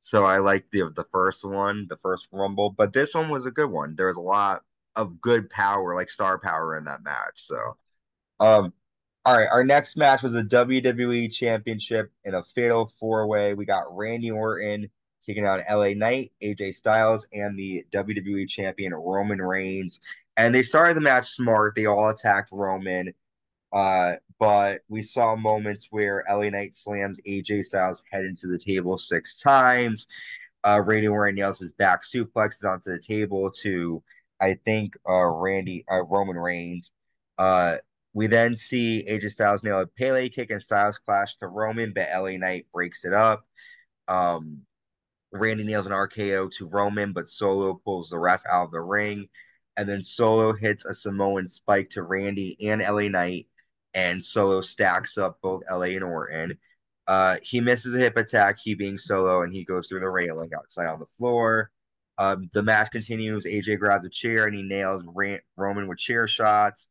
So 0.00 0.24
I 0.24 0.38
like 0.38 0.66
the 0.72 0.90
the 0.94 1.06
first 1.12 1.44
one, 1.44 1.86
the 1.88 1.96
first 1.96 2.28
Rumble, 2.32 2.70
but 2.70 2.92
this 2.92 3.14
one 3.14 3.28
was 3.28 3.46
a 3.46 3.50
good 3.50 3.70
one. 3.70 3.96
There 3.96 4.08
was 4.08 4.16
a 4.16 4.20
lot 4.20 4.62
of 4.96 5.20
good 5.20 5.50
power, 5.50 5.94
like 5.94 6.10
star 6.10 6.38
power 6.38 6.76
in 6.78 6.84
that 6.84 7.02
match. 7.02 7.34
So 7.36 7.76
um. 8.40 8.72
All 9.24 9.36
right, 9.36 9.48
our 9.52 9.62
next 9.62 9.96
match 9.96 10.22
was 10.22 10.32
the 10.32 10.42
WWE 10.42 11.32
Championship 11.32 12.10
in 12.24 12.34
a 12.34 12.42
fatal 12.42 12.86
four 12.86 13.26
way. 13.28 13.54
We 13.54 13.64
got 13.64 13.96
Randy 13.96 14.32
Orton 14.32 14.90
taking 15.24 15.46
on 15.46 15.62
LA 15.70 15.90
Knight, 15.94 16.32
AJ 16.42 16.74
Styles, 16.74 17.24
and 17.32 17.56
the 17.56 17.84
WWE 17.92 18.48
Champion 18.48 18.92
Roman 18.92 19.40
Reigns. 19.40 20.00
And 20.36 20.52
they 20.52 20.64
started 20.64 20.94
the 20.94 21.02
match 21.02 21.28
smart. 21.28 21.74
They 21.76 21.86
all 21.86 22.08
attacked 22.08 22.50
Roman. 22.50 23.14
Uh, 23.72 24.16
but 24.40 24.80
we 24.88 25.02
saw 25.02 25.36
moments 25.36 25.86
where 25.90 26.24
LA 26.28 26.50
Knight 26.50 26.74
slams 26.74 27.20
AJ 27.24 27.66
Styles' 27.66 28.02
head 28.10 28.24
into 28.24 28.48
the 28.48 28.58
table 28.58 28.98
six 28.98 29.38
times. 29.40 30.08
Uh, 30.64 30.82
Randy 30.84 31.06
Orton 31.06 31.36
nails 31.36 31.60
his 31.60 31.72
back 31.72 32.02
suplexes 32.02 32.64
onto 32.64 32.90
the 32.90 33.00
table 33.00 33.52
to, 33.62 34.02
I 34.40 34.58
think, 34.64 34.94
uh, 35.08 35.26
Randy 35.26 35.84
uh, 35.88 36.02
Roman 36.02 36.36
Reigns. 36.36 36.90
Uh, 37.38 37.76
we 38.14 38.26
then 38.26 38.54
see 38.54 39.06
AJ 39.08 39.32
Styles 39.32 39.62
nail 39.62 39.80
a 39.80 39.86
Pele 39.86 40.28
kick 40.28 40.50
and 40.50 40.62
Styles 40.62 40.98
clash 40.98 41.36
to 41.36 41.46
Roman, 41.46 41.92
but 41.92 42.08
LA 42.14 42.36
Knight 42.36 42.66
breaks 42.72 43.04
it 43.04 43.12
up. 43.12 43.44
Um, 44.08 44.62
Randy 45.32 45.64
nails 45.64 45.86
an 45.86 45.92
RKO 45.92 46.50
to 46.58 46.68
Roman, 46.68 47.12
but 47.12 47.28
Solo 47.28 47.74
pulls 47.74 48.10
the 48.10 48.18
ref 48.18 48.42
out 48.50 48.66
of 48.66 48.72
the 48.72 48.82
ring. 48.82 49.28
And 49.76 49.88
then 49.88 50.02
Solo 50.02 50.52
hits 50.52 50.84
a 50.84 50.92
Samoan 50.92 51.46
spike 51.48 51.88
to 51.90 52.02
Randy 52.02 52.56
and 52.68 52.82
LA 52.82 53.08
Knight, 53.08 53.46
and 53.94 54.22
Solo 54.22 54.60
stacks 54.60 55.16
up 55.16 55.38
both 55.42 55.62
LA 55.70 55.94
and 55.96 56.04
Orton. 56.04 56.58
Uh, 57.06 57.36
he 57.42 57.60
misses 57.60 57.94
a 57.94 57.98
hip 57.98 58.16
attack, 58.18 58.58
he 58.58 58.74
being 58.74 58.98
Solo, 58.98 59.42
and 59.42 59.54
he 59.54 59.64
goes 59.64 59.88
through 59.88 60.00
the 60.00 60.10
railing 60.10 60.50
outside 60.54 60.86
on 60.86 61.00
the 61.00 61.06
floor. 61.06 61.70
Um, 62.18 62.50
the 62.52 62.62
match 62.62 62.90
continues. 62.90 63.46
AJ 63.46 63.78
grabs 63.78 64.04
a 64.04 64.10
chair 64.10 64.46
and 64.46 64.54
he 64.54 64.62
nails 64.62 65.02
Ran- 65.06 65.40
Roman 65.56 65.88
with 65.88 65.98
chair 65.98 66.28
shots. 66.28 66.88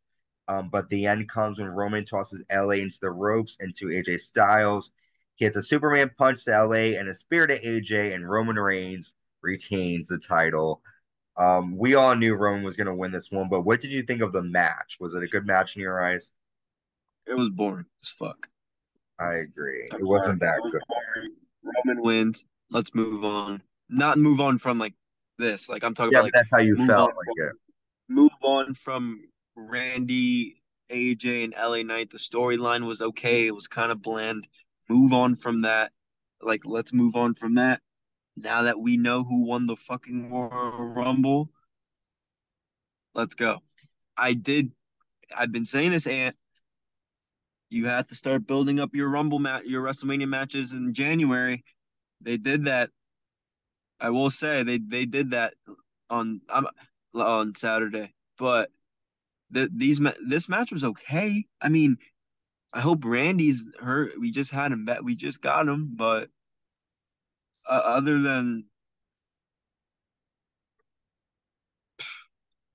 Um, 0.48 0.69
but 0.69 0.89
the 0.89 1.05
end 1.07 1.29
comes 1.29 1.60
when 1.60 1.67
Roman 1.67 2.05
tosses 2.05 2.43
LA 2.51 2.71
into 2.81 2.98
the 3.01 3.12
ropes 3.12 3.57
into 3.60 3.88
AJ 3.88 4.19
Styles. 4.19 4.91
He 5.36 5.45
hits 5.45 5.57
a 5.57 5.63
Superman 5.63 6.12
punch 6.17 6.43
to 6.45 6.51
LA 6.65 6.98
and 7.00 7.07
a 7.07 7.13
spear 7.13 7.48
to 7.48 7.60
AJ, 7.60 8.13
and 8.13 8.29
Roman 8.29 8.57
Reigns 8.57 9.13
retains 9.41 10.10
the 10.10 10.17
title. 10.17 10.81
Um, 11.38 11.77
we 11.77 11.95
all 11.95 12.15
knew 12.15 12.36
Roman 12.36 12.63
was 12.63 12.75
going 12.75 12.88
to 12.88 12.93
win 12.93 13.12
this 13.12 13.31
one, 13.31 13.50
but 13.50 13.62
what 13.62 13.79
did 13.81 13.91
you 13.91 14.03
think 14.03 14.21
of 14.21 14.33
the 14.33 14.43
match? 14.43 14.98
Was 15.00 15.13
it 15.15 15.24
a 15.24 15.27
good 15.27 15.45
match 15.45 15.75
in 15.75 15.81
your 15.81 16.03
eyes? 16.03 16.31
It 17.25 17.36
was 17.36 17.50
boring 17.50 17.86
as 18.01 18.10
fuck. 18.10 18.48
I 19.19 19.36
agree. 19.36 19.88
I'm 19.91 20.00
It 20.00 20.05
wasn't 20.05 20.41
sorry. 20.41 20.51
that 20.51 20.71
good. 20.71 20.81
Roman 21.86 22.03
wins. 22.03 22.45
Let's 22.69 22.93
move 22.93 23.24
on. 23.24 23.62
Not 23.89 24.17
move 24.17 24.41
on 24.41 24.57
from 24.57 24.77
like 24.77 24.93
this. 25.38 25.69
Like 25.69 25.83
I'm 25.83 25.93
talking 25.93 26.12
Yeah, 26.12 26.19
about 26.19 26.24
but 26.25 26.25
like 26.25 26.33
that's 26.33 26.51
how 26.51 26.60
you 26.60 26.75
felt. 26.75 27.12
on 27.12 27.15
Like 27.15 27.38
it. 27.38 27.55
move 28.10 28.31
on 28.43 28.74
from 28.74 29.21
Randy, 29.69 30.61
AJ, 30.91 31.45
and 31.45 31.53
LA 31.57 31.83
Knight. 31.83 32.09
The 32.09 32.17
storyline 32.17 32.85
was 32.85 33.01
okay. 33.01 33.47
It 33.47 33.55
was 33.55 33.67
kind 33.67 33.91
of 33.91 34.01
bland. 34.01 34.47
Move 34.89 35.13
on 35.13 35.35
from 35.35 35.61
that. 35.61 35.91
Like, 36.41 36.61
let's 36.65 36.93
move 36.93 37.15
on 37.15 37.33
from 37.33 37.55
that. 37.55 37.81
Now 38.35 38.63
that 38.63 38.79
we 38.79 38.97
know 38.97 39.23
who 39.23 39.45
won 39.45 39.67
the 39.67 39.75
fucking 39.75 40.31
Royal 40.31 40.77
Rumble, 40.77 41.49
let's 43.13 43.35
go. 43.35 43.59
I 44.17 44.33
did. 44.33 44.71
I've 45.35 45.51
been 45.51 45.65
saying 45.65 45.91
this, 45.91 46.07
Ant. 46.07 46.35
You 47.69 47.87
have 47.87 48.07
to 48.09 48.15
start 48.15 48.47
building 48.47 48.79
up 48.79 48.93
your 48.93 49.09
Rumble 49.09 49.39
mat, 49.39 49.67
your 49.67 49.83
WrestleMania 49.83 50.27
matches 50.27 50.73
in 50.73 50.93
January. 50.93 51.63
They 52.19 52.37
did 52.37 52.65
that. 52.65 52.89
I 53.99 54.09
will 54.09 54.29
say 54.29 54.63
they 54.63 54.77
they 54.77 55.05
did 55.05 55.31
that 55.31 55.53
on 56.09 56.41
um, 56.49 56.67
on 57.13 57.55
Saturday, 57.55 58.13
but 58.37 58.69
the, 59.51 59.70
these 59.74 60.00
this 60.27 60.50
match 60.50 60.72
was 60.72 60.84
okay. 60.84 61.46
I 61.62 61.70
mean, 61.70 61.98
I 62.74 62.81
hope 62.81 63.03
Randy's 63.05 63.70
hurt. 63.79 64.13
We 64.20 64.31
just 64.31 64.51
had 64.51 64.72
him 64.72 64.86
back. 64.86 65.01
We 65.03 65.15
just 65.15 65.41
got 65.41 65.67
him, 65.67 65.91
but 65.96 66.29
uh, 67.70 67.81
other 67.84 68.20
than 68.20 68.65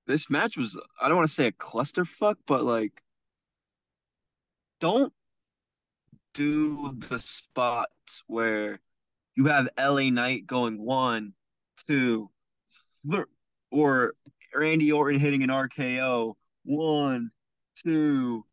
this 0.06 0.30
match 0.30 0.56
was, 0.56 0.78
I 1.00 1.08
don't 1.08 1.16
want 1.16 1.28
to 1.28 1.34
say 1.34 1.46
a 1.46 1.52
clusterfuck, 1.52 2.36
but 2.46 2.62
like, 2.62 3.02
don't 4.80 5.12
do 6.34 6.94
the 7.08 7.18
spots 7.18 8.22
where 8.26 8.80
you 9.34 9.46
have 9.46 9.68
LA 9.78 10.10
Knight 10.10 10.46
going 10.46 10.80
one, 10.84 11.32
two, 11.86 12.30
or 13.70 14.14
Randy 14.54 14.92
Orton 14.92 15.20
hitting 15.20 15.42
an 15.42 15.50
RKO, 15.50 16.34
one, 16.66 17.30
two, 17.82 18.44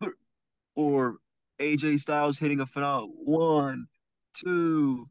thr- 0.00 0.10
or 0.74 1.18
AJ 1.58 2.00
Styles 2.00 2.38
hitting 2.38 2.60
a 2.60 2.66
phenomenal 2.66 3.12
one, 3.24 3.86
two, 4.32 5.06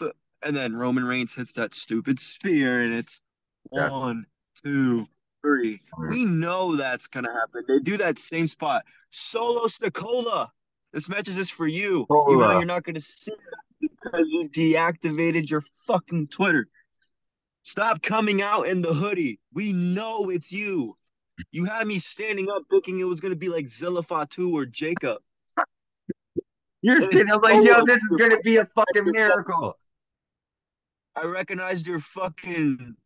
th- 0.00 0.12
and 0.42 0.56
then 0.56 0.74
Roman 0.74 1.04
Reigns 1.04 1.34
hits 1.34 1.52
that 1.52 1.74
stupid 1.74 2.18
spear, 2.18 2.82
and 2.82 2.94
it's 2.94 3.20
That's- 3.70 3.92
one, 3.92 4.26
two, 4.64 5.06
three. 5.42 5.80
We 6.10 6.24
know 6.24 6.76
that's 6.76 7.06
gonna 7.06 7.32
happen. 7.32 7.64
They 7.68 7.78
do 7.80 7.96
that 7.98 8.18
same 8.18 8.46
spot. 8.46 8.84
Solo 9.10 9.66
Stacola. 9.66 10.50
This 10.92 11.08
match 11.08 11.28
is 11.28 11.36
just 11.36 11.52
for 11.52 11.66
you. 11.66 12.06
Even 12.28 12.38
though 12.38 12.52
you're 12.58 12.64
not 12.64 12.84
gonna 12.84 13.00
see 13.00 13.32
it 13.80 13.90
because 14.02 14.26
you 14.28 14.48
deactivated 14.50 15.50
your 15.50 15.62
fucking 15.86 16.28
Twitter. 16.28 16.68
Stop 17.62 18.02
coming 18.02 18.42
out 18.42 18.68
in 18.68 18.82
the 18.82 18.92
hoodie. 18.92 19.40
We 19.52 19.72
know 19.72 20.30
it's 20.30 20.52
you. 20.52 20.96
You 21.50 21.64
had 21.64 21.86
me 21.86 21.98
standing 21.98 22.48
up 22.50 22.62
thinking 22.70 23.00
it 23.00 23.04
was 23.04 23.20
gonna 23.20 23.36
be 23.36 23.48
like 23.48 23.68
Zilla 23.68 24.02
Fatu 24.02 24.56
or 24.56 24.66
Jacob. 24.66 25.18
You're 26.82 26.96
It's 26.96 27.06
sitting 27.06 27.28
there 27.28 27.38
like, 27.38 27.64
yo, 27.64 27.84
this 27.84 27.98
is 27.98 28.16
going 28.18 28.32
to 28.32 28.40
be 28.42 28.56
a 28.56 28.66
fucking 28.66 29.04
miracle. 29.12 29.78
I 31.14 31.26
recognized 31.26 31.86
your 31.86 32.00
fucking 32.00 32.96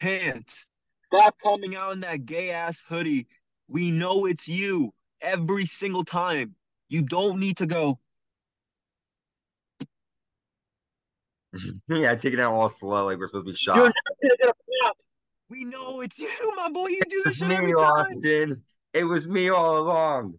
pants. 0.00 0.66
Stop 1.06 1.36
coming 1.42 1.76
out 1.76 1.92
in 1.92 2.00
that 2.00 2.26
gay 2.26 2.50
ass 2.50 2.82
hoodie. 2.88 3.28
We 3.68 3.92
know 3.92 4.26
it's 4.26 4.48
you 4.48 4.92
every 5.20 5.64
single 5.64 6.04
time. 6.04 6.56
You 6.88 7.02
don't 7.02 7.38
need 7.38 7.58
to 7.58 7.66
go. 7.66 8.00
yeah, 11.88 12.14
taking 12.16 12.40
it 12.40 12.42
out 12.42 12.52
all 12.52 12.68
slow, 12.68 13.04
like 13.04 13.18
we're 13.18 13.28
supposed 13.28 13.46
to 13.46 13.52
be 13.52 13.58
You're 13.64 13.76
shot. 13.76 13.76
not 13.76 13.94
gonna 14.40 14.52
pop. 14.52 14.56
We 15.52 15.64
know 15.64 16.00
it's 16.00 16.18
you, 16.18 16.30
my 16.56 16.70
boy. 16.70 16.86
You 16.86 17.02
do 17.10 17.22
this 17.26 17.34
It's 17.34 17.42
me, 17.42 17.54
every 17.54 17.74
time. 17.74 17.92
Austin. 17.92 18.62
It 18.94 19.04
was 19.04 19.28
me 19.28 19.50
all 19.50 19.78
along. 19.78 20.38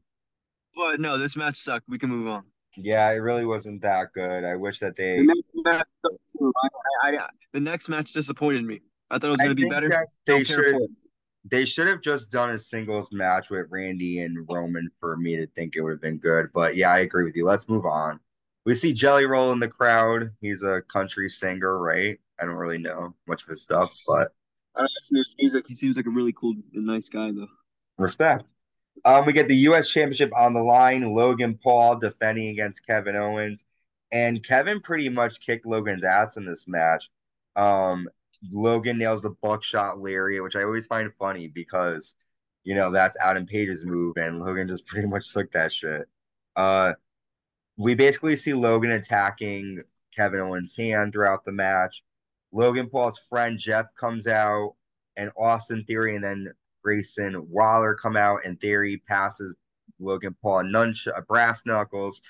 But 0.76 1.00
no, 1.00 1.20
this 1.20 1.36
match 1.36 1.56
sucked. 1.56 1.88
We 1.88 2.00
can 2.00 2.10
move 2.10 2.28
on. 2.28 2.46
Yeah, 2.76 3.12
it 3.12 3.18
really 3.18 3.46
wasn't 3.46 3.84
that 3.84 4.12
good. 4.14 4.44
I 4.44 4.56
wish 4.56 4.80
that 4.80 4.96
they. 4.96 5.18
The 5.18 5.26
next 5.26 5.44
match, 5.54 5.88
too. 6.36 6.52
I, 7.04 7.10
I, 7.12 7.18
I, 7.18 7.28
the 7.52 7.60
next 7.60 7.90
match 7.90 8.12
disappointed 8.12 8.66
me. 8.66 8.82
I 9.12 9.20
thought 9.20 9.28
it 9.28 9.32
was 9.32 9.42
gonna 9.42 9.54
be 9.54 9.70
better. 9.70 9.88
they 10.26 10.44
should. 10.44 10.82
They 11.46 11.66
should 11.66 11.88
have 11.88 12.02
just 12.02 12.32
done 12.32 12.50
a 12.50 12.58
singles 12.58 13.10
match 13.12 13.52
with 13.52 13.68
Randy 13.70 14.22
and 14.22 14.48
Roman 14.50 14.90
for 15.00 15.16
me 15.18 15.36
to 15.36 15.46
think 15.46 15.76
it 15.76 15.82
would 15.82 15.92
have 15.92 16.02
been 16.02 16.18
good. 16.18 16.48
But 16.54 16.76
yeah, 16.76 16.92
I 16.92 17.00
agree 17.00 17.24
with 17.24 17.36
you. 17.36 17.46
Let's 17.46 17.70
move 17.70 17.86
on. 17.86 18.20
We 18.66 18.74
see 18.74 18.94
Jelly 18.94 19.26
Roll 19.26 19.52
in 19.52 19.60
the 19.60 19.68
crowd. 19.68 20.32
He's 20.42 20.64
a 20.64 20.82
country 20.82 21.30
singer, 21.30 21.78
right? 21.78 22.18
I 22.42 22.46
don't 22.46 22.56
really 22.56 22.80
know 22.80 23.14
much 23.28 23.44
of 23.44 23.50
his 23.50 23.62
stuff, 23.62 23.94
but 24.08 24.32
I 24.76 24.82
listen 24.82 25.16
to 25.16 25.20
his 25.20 25.36
music. 25.40 25.68
He 25.68 25.76
seems 25.76 25.98
like 25.98 26.06
a 26.06 26.10
really 26.10 26.34
cool 26.34 26.56
and 26.74 26.86
nice 26.86 27.10
guy, 27.10 27.32
though. 27.32 27.48
respect. 27.98 28.46
Um, 29.06 29.26
we 29.26 29.34
get 29.34 29.48
the 29.48 29.58
U.S. 29.58 29.90
Championship 29.90 30.32
on 30.36 30.54
the 30.54 30.64
line. 30.64 31.14
Logan 31.14 31.60
Paul 31.62 31.98
defending 31.98 32.50
against 32.50 32.86
Kevin 32.86 33.16
Owens, 33.16 33.66
and 34.12 34.44
Kevin 34.44 34.80
pretty 34.82 35.10
much 35.10 35.40
kicked 35.40 35.66
Logan's 35.66 36.04
ass 36.04 36.38
in 36.38 36.46
this 36.46 36.68
match. 36.68 37.10
Um, 37.56 38.08
Logan 38.52 38.98
nails 38.98 39.22
the 39.22 39.36
buckshot 39.42 40.00
lariat, 40.00 40.44
which 40.44 40.56
I 40.56 40.64
always 40.64 40.86
find 40.86 41.12
funny 41.20 41.48
because 41.48 42.14
you 42.64 42.76
know 42.76 42.92
that's 42.92 43.18
Adam 43.24 43.46
Page's 43.46 43.86
move, 43.86 44.18
and 44.18 44.40
Logan 44.40 44.68
just 44.68 44.86
pretty 44.88 45.08
much 45.08 45.32
took 45.34 45.52
that 45.52 45.72
shit. 45.72 46.08
Uh, 46.56 46.94
we 47.78 47.96
basically 47.96 48.36
see 48.36 48.54
Logan 48.54 48.92
attacking 48.92 49.82
Kevin 50.16 50.40
Owens' 50.40 50.76
hand 50.76 51.14
throughout 51.14 51.46
the 51.46 51.52
match. 51.52 52.04
Logan 52.54 52.88
Paul's 52.90 53.18
friend 53.18 53.58
Jeff 53.58 53.88
comes 54.00 54.28
out, 54.28 54.76
and 55.18 55.32
Austin 55.36 55.84
Theory 55.86 56.16
and 56.16 56.24
then 56.24 56.54
Grayson 56.84 57.50
Waller 57.50 57.96
come 57.96 58.16
out, 58.16 58.46
and 58.46 58.60
Theory 58.60 59.02
passes 59.08 59.54
Logan 60.00 60.36
Paul 60.42 60.60
a 60.60 60.64
nunch 60.64 61.08
brass 61.28 61.66
knuckles. 61.66 62.22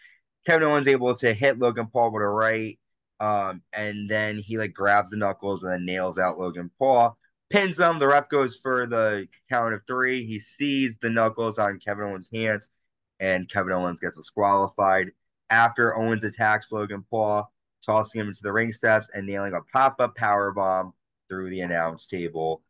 Kevin 0.46 0.68
Owens 0.68 0.88
able 0.88 1.15
to 1.15 1.34
hit 1.34 1.60
Logan 1.60 1.88
Paul 1.88 2.12
with 2.12 2.24
a 2.24 2.27
right, 2.27 2.80
um, 3.20 3.62
and 3.74 4.10
then 4.10 4.38
he 4.38 4.58
like 4.58 4.74
grabs 4.74 5.12
the 5.12 5.18
knuckles 5.18 5.63
and 5.63 5.72
then 5.72 5.86
nails 5.86 6.18
out 6.18 6.39
Logan 6.39 6.72
Paul, 6.80 7.18
pins 7.50 7.80
him. 7.80 8.00
The 8.00 8.08
ref 8.08 8.30
goes 8.30 8.56
for 8.56 8.86
the 8.86 9.27
count 9.50 9.74
of 9.74 9.82
three. 9.88 10.25
He 10.25 10.39
sees 10.39 10.98
the 10.98 11.10
knuckles 11.10 11.60
on 11.60 11.80
Kevin 11.80 12.06
Owens' 12.06 12.30
hands, 12.34 12.70
and 13.20 13.50
Kevin 13.50 13.74
Owens 13.74 14.00
gets 14.00 14.18
disqualified 14.18 15.12
after 15.50 15.96
Owens 15.96 16.24
attacks 16.24 16.72
Logan 16.72 17.06
Paul, 17.10 17.51
tossing 17.86 18.22
him 18.22 18.28
into 18.28 18.42
the 18.44 18.54
ring 18.54 18.72
steps 18.72 19.10
and 19.13 19.25
nailing 19.25 19.54
a 19.54 19.62
pop-up 19.72 20.16
power 20.16 20.52
bomb 20.52 20.94
through 21.30 21.50
the 21.50 21.62
announce 21.62 22.08
table. 22.08 22.62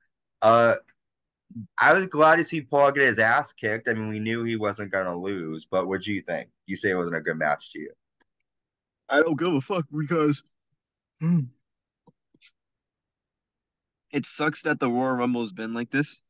Uh, 0.42 0.76
I 1.80 1.94
was 1.94 2.08
glad 2.08 2.38
to 2.38 2.44
see 2.44 2.62
Paul 2.62 2.92
get 2.92 3.08
his 3.08 3.20
ass 3.20 3.54
kicked. 3.54 3.88
I 3.88 3.94
mean, 3.94 4.08
we 4.08 4.20
knew 4.20 4.44
he 4.44 4.56
wasn't 4.56 4.92
gonna 4.92 5.16
lose, 5.16 5.66
but 5.66 5.88
what 5.88 6.02
do 6.02 6.12
you 6.12 6.22
think? 6.22 6.50
You 6.66 6.76
say 6.76 6.92
it 6.92 6.96
wasn't 6.96 7.18
a 7.18 7.22
good 7.22 7.38
match 7.38 7.72
to 7.74 7.80
you? 7.80 7.92
I 9.10 9.22
don't 9.22 9.38
give 9.38 9.54
a 9.54 9.62
fuck 9.62 9.86
because 9.96 10.44
it 14.12 14.26
sucks 14.26 14.64
that 14.64 14.80
the 14.80 14.90
Royal 14.90 15.14
Rumble's 15.14 15.54
been 15.54 15.74
like 15.74 15.92
this. 15.92 16.22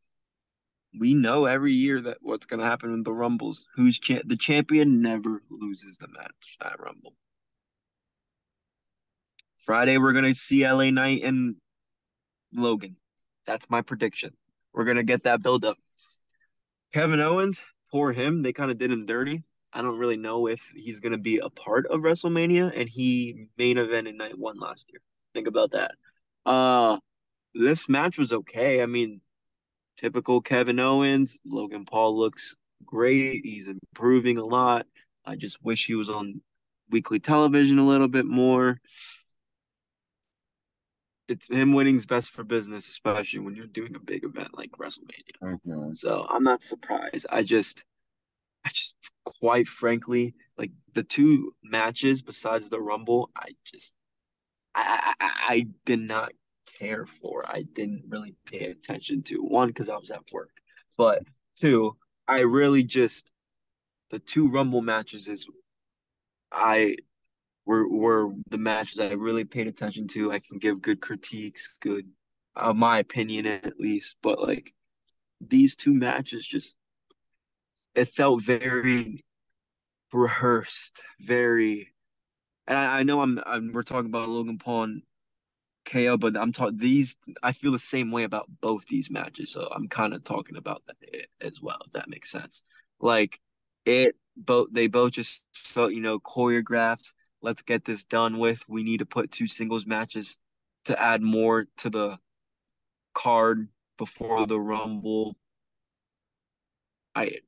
We 1.00 1.13
know 1.13 1.46
every 1.46 1.74
year 1.74 2.02
that 2.02 2.18
what's 2.22 2.46
gonna 2.46 2.66
happen 2.66 2.94
in 2.94 3.04
the 3.04 3.13
Rumbles. 3.13 3.68
Who's 3.75 4.00
cha- 4.00 4.22
the 4.25 4.38
champion 4.38 5.02
never 5.02 5.42
loses 5.50 5.98
the 5.98 6.08
match 6.10 6.58
at 6.62 6.80
Rumble. 6.80 7.13
Friday 9.57 9.98
we're 9.98 10.13
gonna 10.13 10.33
see 10.33 10.67
LA 10.67 10.89
Knight 10.89 11.24
and 11.24 11.55
Logan. 12.53 12.98
That's 13.45 13.69
my 13.69 13.81
prediction. 13.81 14.33
We're 14.74 14.86
gonna 14.86 15.03
get 15.03 15.24
that 15.24 15.41
build 15.41 15.65
up. 15.65 15.77
Kevin 16.93 17.19
Owens, 17.19 17.62
poor 17.91 18.12
him. 18.12 18.41
They 18.41 18.53
kind 18.53 18.72
of 18.72 18.77
did 18.77 18.91
him 18.91 19.05
dirty. 19.05 19.43
I 19.72 19.81
don't 19.81 19.98
really 19.98 20.17
know 20.17 20.48
if 20.48 20.62
he's 20.75 21.00
gonna 21.00 21.17
be 21.17 21.39
a 21.39 21.50
part 21.50 21.88
of 21.88 22.01
WrestleMania, 22.01 22.72
and 22.75 22.88
he 22.88 23.48
main 23.57 23.77
evented 23.77 24.15
night 24.15 24.38
one 24.38 24.60
last 24.60 24.88
year. 24.91 25.01
Think 25.33 25.48
about 25.48 25.72
that. 25.72 25.91
Uh 26.45 26.98
this 27.55 27.88
match 27.88 28.17
was 28.17 28.33
okay. 28.33 28.81
I 28.81 28.88
mean, 28.88 29.22
typical 29.98 30.41
Kevin 30.41 30.79
Owens. 30.79 31.39
Logan 31.45 31.86
Paul 31.86 32.17
looks 32.17 32.55
great. 32.86 33.41
He's 33.45 33.67
improving 33.67 34.38
a 34.38 34.45
lot. 34.45 34.86
I 35.25 35.36
just 35.36 35.63
wish 35.63 35.86
he 35.86 35.95
was 35.95 36.10
on 36.10 36.41
weekly 36.89 37.19
television 37.19 37.79
a 37.79 37.86
little 37.86 38.07
bit 38.07 38.25
more. 38.25 38.79
It's 41.34 41.50
him 41.50 41.74
winning's 41.74 42.06
best 42.06 42.30
for 42.30 42.44
business, 42.44 42.88
especially 42.88 43.40
when 43.40 43.56
you're 43.56 43.66
doing 43.66 43.96
a 43.96 44.00
big 44.00 44.24
event 44.24 44.56
like 44.56 44.69
WrestleMania. 44.74 45.34
Mm-hmm. 45.41 45.93
So 45.93 46.28
I'm 46.30 46.43
not 46.43 46.62
surprised. 46.62 47.26
I 47.28 47.41
just, 47.41 47.84
I 48.63 48.69
just, 48.69 48.98
quite 49.26 49.67
frankly, 49.67 50.36
like 50.60 50.69
the 50.93 51.02
two 51.02 51.56
matches 51.63 52.22
besides 52.22 52.69
the 52.69 52.80
Rumble, 52.80 53.32
I 53.36 53.50
just, 53.65 53.93
I, 54.76 55.15
I, 55.19 55.32
I 55.50 55.67
did 55.86 56.02
not 56.02 56.34
care 56.78 57.08
for. 57.08 57.43
I 57.48 57.63
didn't 57.74 58.04
really 58.08 58.36
pay 58.46 58.65
attention 58.65 59.24
to 59.24 59.38
one 59.38 59.69
because 59.69 59.89
I 59.89 59.98
was 59.98 60.12
at 60.12 60.22
work, 60.32 60.52
but 61.00 61.24
two, 61.60 61.96
I 62.28 62.41
really 62.41 62.84
just 62.84 63.32
the 64.12 64.19
two 64.19 64.50
Rumble 64.50 64.84
matches 64.84 65.28
is 65.28 65.48
I 66.52 66.98
were 67.65 67.88
were 67.88 68.34
the 68.49 68.58
matches 68.58 68.99
I 68.99 69.12
really 69.13 69.45
paid 69.45 69.67
attention 69.67 70.08
to. 70.10 70.32
I 70.32 70.39
can 70.39 70.58
give 70.60 70.82
good 70.82 71.02
critiques, 71.02 71.78
good 71.80 72.06
uh, 72.56 72.73
my 72.73 72.99
opinion 72.99 73.45
at 73.47 73.80
least, 73.80 74.17
but 74.21 74.39
like 74.39 74.73
these 75.41 75.76
two 75.76 75.93
matches 75.93 76.45
just 76.45 76.78
it 77.95 78.06
felt 78.06 78.43
very 78.43 79.23
rehearsed, 80.12 81.04
very 81.19 81.93
and 82.67 82.78
I, 82.78 82.99
I 82.99 83.04
know 83.04 83.21
I'm, 83.21 83.41
I'm 83.45 83.73
we're 83.73 83.84
talking 83.84 84.10
about 84.10 84.30
Logan 84.30 84.58
Paul 84.58 84.84
and 84.84 85.02
KO, 85.86 86.17
but 86.17 86.38
I'm 86.38 86.52
talking 86.54 86.78
these. 86.78 87.17
I 87.41 87.52
feel 87.52 87.71
the 87.71 87.80
same 87.80 88.12
way 88.12 88.23
about 88.23 88.47
both 88.62 88.86
these 88.88 89.10
matches, 89.10 89.52
so 89.52 89.67
I'm 89.73 89.88
kind 89.88 90.13
of 90.13 90.23
talking 90.23 90.56
about 90.58 90.82
that 90.88 91.28
as 91.41 91.62
well. 91.62 91.80
If 91.86 91.93
that 91.93 92.10
makes 92.10 92.32
sense. 92.32 92.63
Like 93.02 93.39
it, 93.86 94.15
both 94.38 94.69
they 94.71 94.88
both 94.88 95.12
just 95.12 95.43
felt 95.54 95.93
you 95.93 96.02
know 96.02 96.19
choreographed. 96.19 97.13
Let's 97.43 97.62
get 97.62 97.84
this 97.84 98.06
done 98.06 98.39
with. 98.39 98.63
We 98.69 98.84
need 98.84 98.99
to 98.99 99.06
put 99.06 99.29
two 99.29 99.47
singles 99.47 99.86
matches 99.86 100.38
to 100.86 100.99
add 100.99 101.21
more 101.21 101.67
to 101.77 101.89
the 101.89 102.17
card 103.13 103.67
before 103.97 104.47
the 104.47 104.60
Rumble. 104.60 105.36
I 107.13 107.39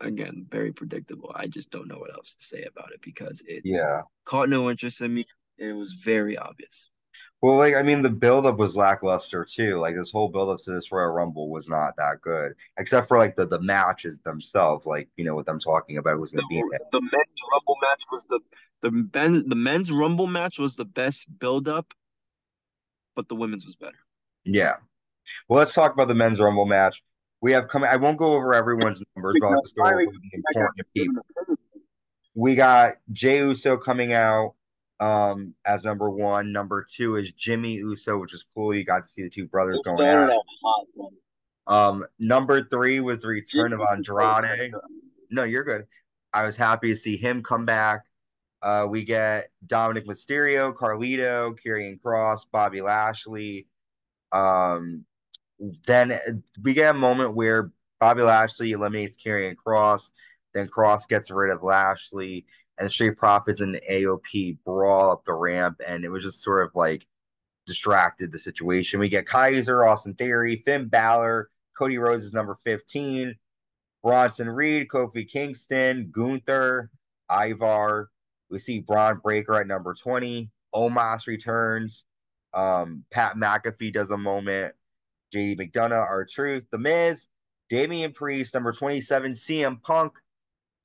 again 0.00 0.46
very 0.50 0.72
predictable. 0.72 1.32
I 1.34 1.46
just 1.46 1.70
don't 1.70 1.88
know 1.88 1.98
what 1.98 2.12
else 2.12 2.34
to 2.34 2.44
say 2.44 2.64
about 2.64 2.92
it 2.92 3.00
because 3.00 3.42
it 3.46 3.62
Yeah. 3.64 4.02
caught 4.26 4.50
no 4.50 4.70
interest 4.70 5.00
in 5.00 5.14
me. 5.14 5.24
It 5.56 5.72
was 5.72 5.92
very 5.94 6.36
obvious. 6.36 6.90
Well, 7.42 7.56
like 7.56 7.74
I 7.74 7.82
mean, 7.82 8.02
the 8.02 8.10
buildup 8.10 8.58
was 8.58 8.76
lackluster 8.76 9.44
too. 9.44 9.78
Like 9.78 9.94
this 9.94 10.10
whole 10.10 10.28
buildup 10.28 10.60
to 10.64 10.72
this 10.72 10.92
Royal 10.92 11.12
Rumble 11.12 11.50
was 11.50 11.68
not 11.68 11.96
that 11.96 12.20
good, 12.20 12.54
except 12.78 13.08
for 13.08 13.18
like 13.18 13.36
the 13.36 13.46
the 13.46 13.60
matches 13.60 14.18
themselves. 14.18 14.86
Like 14.86 15.08
you 15.16 15.24
know 15.24 15.34
what 15.34 15.48
I'm 15.48 15.60
talking 15.60 15.98
about 15.98 16.16
who's 16.16 16.32
going 16.32 16.44
to 16.44 16.48
be 16.48 16.58
in 16.58 16.68
the, 16.68 16.76
it. 16.76 16.82
the 16.92 17.00
men's 17.00 17.42
rumble 17.52 17.76
match 17.82 18.04
was 18.10 18.26
the 18.26 18.40
the 18.82 18.90
men 18.90 19.48
the 19.48 19.56
men's 19.56 19.90
rumble 19.90 20.26
match 20.26 20.58
was 20.58 20.76
the 20.76 20.84
best 20.84 21.26
build 21.38 21.68
up, 21.68 21.92
but 23.14 23.28
the 23.28 23.36
women's 23.36 23.64
was 23.64 23.76
better. 23.76 23.98
Yeah. 24.44 24.76
Well, 25.48 25.58
let's 25.58 25.74
talk 25.74 25.92
about 25.92 26.08
the 26.08 26.14
men's 26.14 26.40
Rumble 26.40 26.66
match. 26.66 27.02
We 27.40 27.52
have 27.52 27.68
come. 27.68 27.84
I 27.84 27.96
won't 27.96 28.16
go 28.16 28.34
over 28.34 28.54
everyone's 28.54 29.02
numbers, 29.14 29.34
but 29.40 29.48
I'll 29.48 29.62
just 29.62 29.74
go 29.74 29.84
over 29.84 29.96
the 30.00 30.30
important 30.32 30.86
people. 30.94 31.22
We 32.34 32.54
got 32.54 32.94
Jey 33.12 33.38
Uso 33.38 33.76
coming 33.76 34.12
out 34.12 34.54
um 35.00 35.54
as 35.66 35.84
number 35.84 36.10
one. 36.10 36.52
Number 36.52 36.86
two 36.90 37.16
is 37.16 37.32
Jimmy 37.32 37.74
Uso, 37.74 38.18
which 38.18 38.32
is 38.32 38.44
cool. 38.54 38.74
You 38.74 38.84
got 38.84 39.04
to 39.04 39.10
see 39.10 39.22
the 39.22 39.30
two 39.30 39.46
brothers 39.46 39.80
going 39.84 40.06
at 40.06 40.30
it. 40.30 40.36
Um, 41.66 42.06
number 42.18 42.62
three 42.62 43.00
was 43.00 43.20
the 43.20 43.28
return 43.28 43.72
of 43.72 43.80
Andrade. 43.80 44.72
No, 45.30 45.42
you're 45.42 45.64
good. 45.64 45.86
I 46.32 46.44
was 46.44 46.56
happy 46.56 46.88
to 46.88 46.96
see 46.96 47.16
him 47.16 47.42
come 47.42 47.64
back. 47.64 48.02
Uh, 48.62 48.86
we 48.88 49.04
get 49.04 49.48
Dominik 49.66 50.06
Mysterio, 50.06 50.74
Carlito, 50.74 51.56
Karrion 51.64 52.00
Kross, 52.00 52.40
Bobby 52.50 52.80
Lashley. 52.80 53.66
Um, 54.32 55.04
then 55.86 56.42
we 56.62 56.74
get 56.74 56.94
a 56.94 56.98
moment 56.98 57.34
where 57.34 57.70
Bobby 58.00 58.22
Lashley 58.22 58.72
eliminates 58.72 59.16
Karrion 59.16 59.54
Kross. 59.54 60.10
Then 60.54 60.68
Kross 60.68 61.06
gets 61.06 61.30
rid 61.30 61.50
of 61.50 61.62
Lashley, 61.62 62.46
and 62.78 62.86
the 62.86 62.90
Street 62.90 63.16
Profits 63.16 63.60
and 63.60 63.74
the 63.74 63.82
AOP 63.90 64.58
brawl 64.64 65.10
up 65.10 65.24
the 65.24 65.34
ramp, 65.34 65.80
and 65.86 66.04
it 66.04 66.08
was 66.08 66.22
just 66.22 66.42
sort 66.42 66.66
of 66.66 66.74
like 66.74 67.06
distracted 67.66 68.32
the 68.32 68.38
situation. 68.38 69.00
We 69.00 69.08
get 69.08 69.26
Kaiser, 69.26 69.84
Austin 69.84 70.14
Theory, 70.14 70.56
Finn 70.56 70.88
Balor, 70.88 71.50
Cody 71.76 71.98
Rhodes 71.98 72.24
is 72.24 72.32
number 72.32 72.56
15, 72.64 73.34
Bronson 74.02 74.48
Reed, 74.48 74.88
Kofi 74.88 75.28
Kingston, 75.28 76.10
Gunther, 76.10 76.90
Ivar. 77.30 78.10
We 78.50 78.58
see 78.58 78.80
Bron 78.80 79.20
Breakker 79.22 79.54
at 79.54 79.66
number 79.66 79.94
20. 79.94 80.50
Omos 80.74 81.26
returns. 81.26 82.04
Um, 82.54 83.04
Pat 83.10 83.36
McAfee 83.36 83.92
does 83.92 84.10
a 84.10 84.16
moment. 84.16 84.74
JD 85.34 85.58
McDonagh, 85.58 85.92
our 85.92 86.24
Truth, 86.24 86.64
The 86.70 86.78
Miz, 86.78 87.26
Damian 87.68 88.12
Priest, 88.12 88.54
number 88.54 88.72
27, 88.72 89.32
CM 89.32 89.82
Punk, 89.82 90.12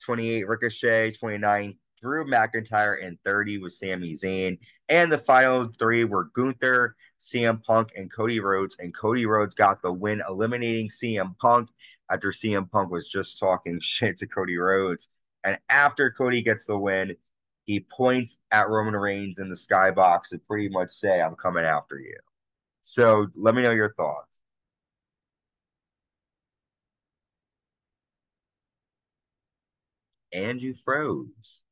28, 0.04 0.48
Ricochet, 0.48 1.12
29, 1.12 1.78
Drew 2.02 2.26
McIntyre, 2.26 3.06
and 3.06 3.18
30 3.24 3.60
was 3.60 3.78
Sami 3.78 4.14
Zayn. 4.14 4.58
And 4.90 5.12
the 5.12 5.18
final 5.18 5.72
three 5.78 6.04
were 6.04 6.32
Gunther, 6.34 6.96
CM 7.20 7.64
Punk, 7.64 7.92
and 7.96 8.12
Cody 8.12 8.40
Rhodes. 8.40 8.76
And 8.80 8.96
Cody 8.96 9.28
Rhodes 9.28 9.54
got 9.54 9.82
the 9.82 9.94
win, 9.94 10.22
eliminating 10.28 10.90
CM 10.90 11.38
Punk 11.38 11.70
after 12.10 12.32
CM 12.32 12.70
Punk 12.70 12.92
was 12.92 13.08
just 13.08 13.38
talking 13.40 13.80
shit 13.82 14.18
to 14.18 14.28
Cody 14.28 14.58
Rhodes. 14.58 15.10
And 15.44 15.58
after 15.70 16.12
Cody 16.12 16.42
gets 16.42 16.66
the 16.66 16.78
win, 16.78 17.16
he 17.66 17.80
points 17.80 18.38
at 18.52 18.70
Roman 18.70 18.96
Reigns 18.96 19.40
in 19.40 19.50
the 19.50 19.56
skybox 19.56 20.30
to 20.30 20.40
pretty 20.40 20.70
much 20.70 20.92
say, 20.92 21.22
I'm 21.22 21.36
coming 21.36 21.66
after 21.66 22.00
you. 22.00 22.18
So 22.82 23.28
let 23.36 23.56
me 23.56 23.62
know 23.62 23.72
your 23.72 23.94
thoughts. 23.94 24.42
And 30.34 30.62
you 30.62 30.74
froze. 30.74 31.64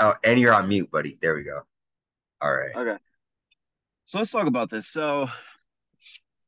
Oh, 0.00 0.14
and 0.22 0.38
you're 0.38 0.52
on 0.52 0.68
mute, 0.68 0.90
buddy. 0.90 1.16
There 1.20 1.34
we 1.34 1.42
go. 1.42 1.62
All 2.40 2.52
right. 2.52 2.74
Okay. 2.76 2.98
So 4.06 4.18
let's 4.18 4.30
talk 4.30 4.46
about 4.46 4.70
this. 4.70 4.86
So 4.86 5.28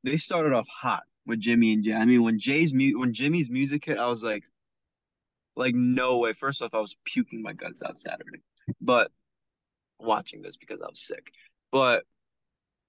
they 0.05 0.17
started 0.17 0.53
off 0.53 0.69
hot 0.69 1.03
with 1.27 1.41
Jimmy 1.41 1.73
and 1.73 1.85
Jey. 1.85 1.95
I 1.95 2.05
mean, 2.05 2.23
when 2.23 2.39
Jey's 2.39 2.73
mute, 2.73 2.99
when 2.99 3.13
Jimmy's 3.13 3.51
music 3.51 3.85
hit, 3.85 3.99
I 3.99 4.07
was 4.07 4.23
like, 4.25 4.45
like 5.61 5.75
no 5.75 6.19
way. 6.19 6.33
First 6.33 6.63
off, 6.63 6.75
I 6.75 6.81
was 6.81 6.97
puking 7.05 7.43
my 7.43 7.53
guts 7.53 7.83
out 7.83 7.99
Saturday, 7.99 8.41
but 8.81 9.13
watching 9.99 10.43
this 10.43 10.57
because 10.57 10.81
I 10.81 10.89
was 10.89 11.01
sick. 11.01 11.33
But 11.71 12.05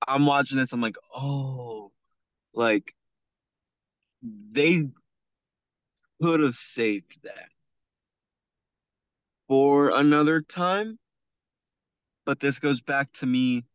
I'm 0.08 0.26
watching 0.26 0.58
this. 0.58 0.74
I'm 0.74 0.82
like, 0.82 0.98
oh, 1.16 1.92
like 2.54 2.96
they 4.24 4.90
could 6.22 6.40
have 6.40 6.56
saved 6.56 7.18
that 7.24 7.50
for 9.48 9.90
another 9.90 10.42
time. 10.42 10.98
But 12.26 12.40
this 12.40 12.60
goes 12.60 12.82
back 12.82 13.12
to 13.14 13.26
me 13.26 13.66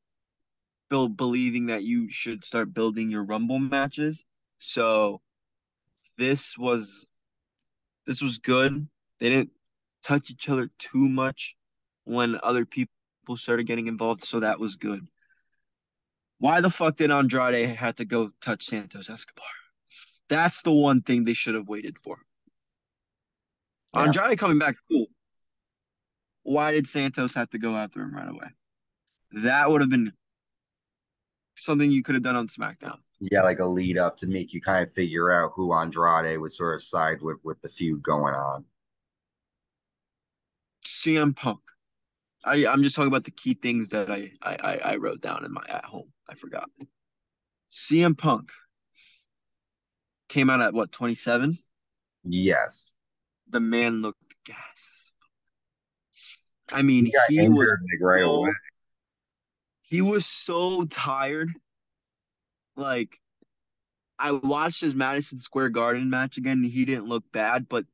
Bill 0.89 1.09
believing 1.09 1.67
that 1.67 1.83
you 1.83 2.09
should 2.09 2.45
start 2.45 2.73
building 2.73 3.11
your 3.11 3.25
rumble 3.25 3.59
matches. 3.59 4.25
So 4.59 5.21
this 6.17 6.57
was 6.57 7.07
this 8.07 8.23
was 8.23 8.39
good. 8.39 8.87
They 9.21 9.29
didn't 9.29 9.51
touch 10.03 10.31
each 10.31 10.49
other 10.49 10.71
too 10.79 11.09
much 11.09 11.57
when 12.05 12.39
other 12.43 12.65
people 12.65 12.89
started 13.37 13.67
getting 13.67 13.89
involved, 13.89 14.23
so 14.23 14.41
that 14.41 14.61
was 14.61 14.77
good. 14.77 15.07
Why 16.39 16.61
the 16.61 16.71
fuck 16.71 16.97
did 16.97 17.11
Andrade 17.11 17.69
have 17.71 17.97
to 17.97 18.05
go 18.05 18.31
touch 18.41 18.65
Santos 18.65 19.11
Escobar? 19.11 19.47
That's 20.29 20.63
the 20.63 20.73
one 20.73 21.03
thing 21.03 21.25
they 21.25 21.33
should 21.33 21.55
have 21.55 21.69
waited 21.69 21.99
for. 21.99 22.19
Yeah. 23.95 24.03
Andrade 24.03 24.39
coming 24.39 24.59
back, 24.59 24.77
cool. 24.91 25.07
Why 26.43 26.73
did 26.73 26.87
Santos 26.87 27.35
have 27.35 27.51
to 27.51 27.59
go 27.59 27.75
after 27.75 28.01
him 28.03 28.15
right 28.15 28.29
away? 28.29 28.49
That 29.33 29.71
would 29.71 29.81
have 29.81 29.91
been 29.91 30.13
something 31.57 31.91
you 31.91 32.03
could 32.03 32.15
have 32.15 32.23
done 32.23 32.37
on 32.37 32.49
SmackDown. 32.49 32.99
Yeah, 33.21 33.43
like 33.43 33.61
a 33.61 33.67
lead 33.67 33.99
up 33.99 34.17
to 34.19 34.27
make 34.27 34.53
you 34.53 34.61
kind 34.61 34.87
of 34.87 34.93
figure 34.93 35.33
out 35.33 35.53
who 35.55 35.73
Andrade 35.73 36.39
would 36.39 36.53
sort 36.53 36.75
of 36.75 36.83
side 36.83 37.23
with 37.23 37.39
with 37.43 37.61
the 37.63 37.69
feud 37.69 38.03
going 38.03 38.35
on. 38.35 38.65
CM 40.85 41.35
Punk. 41.35 41.61
I 42.45 42.67
I'm 42.67 42.83
just 42.83 42.95
talking 42.95 43.09
about 43.09 43.25
the 43.25 43.31
key 43.31 43.55
things 43.55 43.89
that 43.89 44.11
I 44.11 44.33
I 44.43 44.81
I 44.85 44.97
wrote 44.97 45.21
down 45.21 45.45
in 45.45 45.53
my 45.53 45.65
at 45.69 45.85
home. 45.85 46.13
I 46.29 46.35
forgot. 46.35 46.69
CM 47.71 48.17
Punk 48.17 48.51
came 50.29 50.51
out 50.51 50.61
at 50.61 50.75
what 50.75 50.93
27? 50.93 51.59
Yes. 52.25 52.91
The 53.49 53.61
man 53.61 54.03
looked 54.03 54.35
gas. 54.45 55.13
I 56.71 56.83
mean, 56.83 57.07
he, 57.29 57.37
he 57.41 57.49
was 57.49 57.71
right 58.01 58.25
away 58.25 58.53
he 59.89 60.03
was 60.03 60.27
so 60.27 60.85
tired. 60.85 61.51
Like, 62.77 63.21
I 64.19 64.33
watched 64.33 64.81
his 64.81 64.95
Madison 64.95 65.39
Square 65.39 65.71
Garden 65.71 66.11
match 66.11 66.39
again. 66.39 66.59
And 66.59 66.67
he 66.67 66.85
didn't 66.85 67.09
look 67.09 67.25
bad, 67.33 67.69
but 67.69 67.85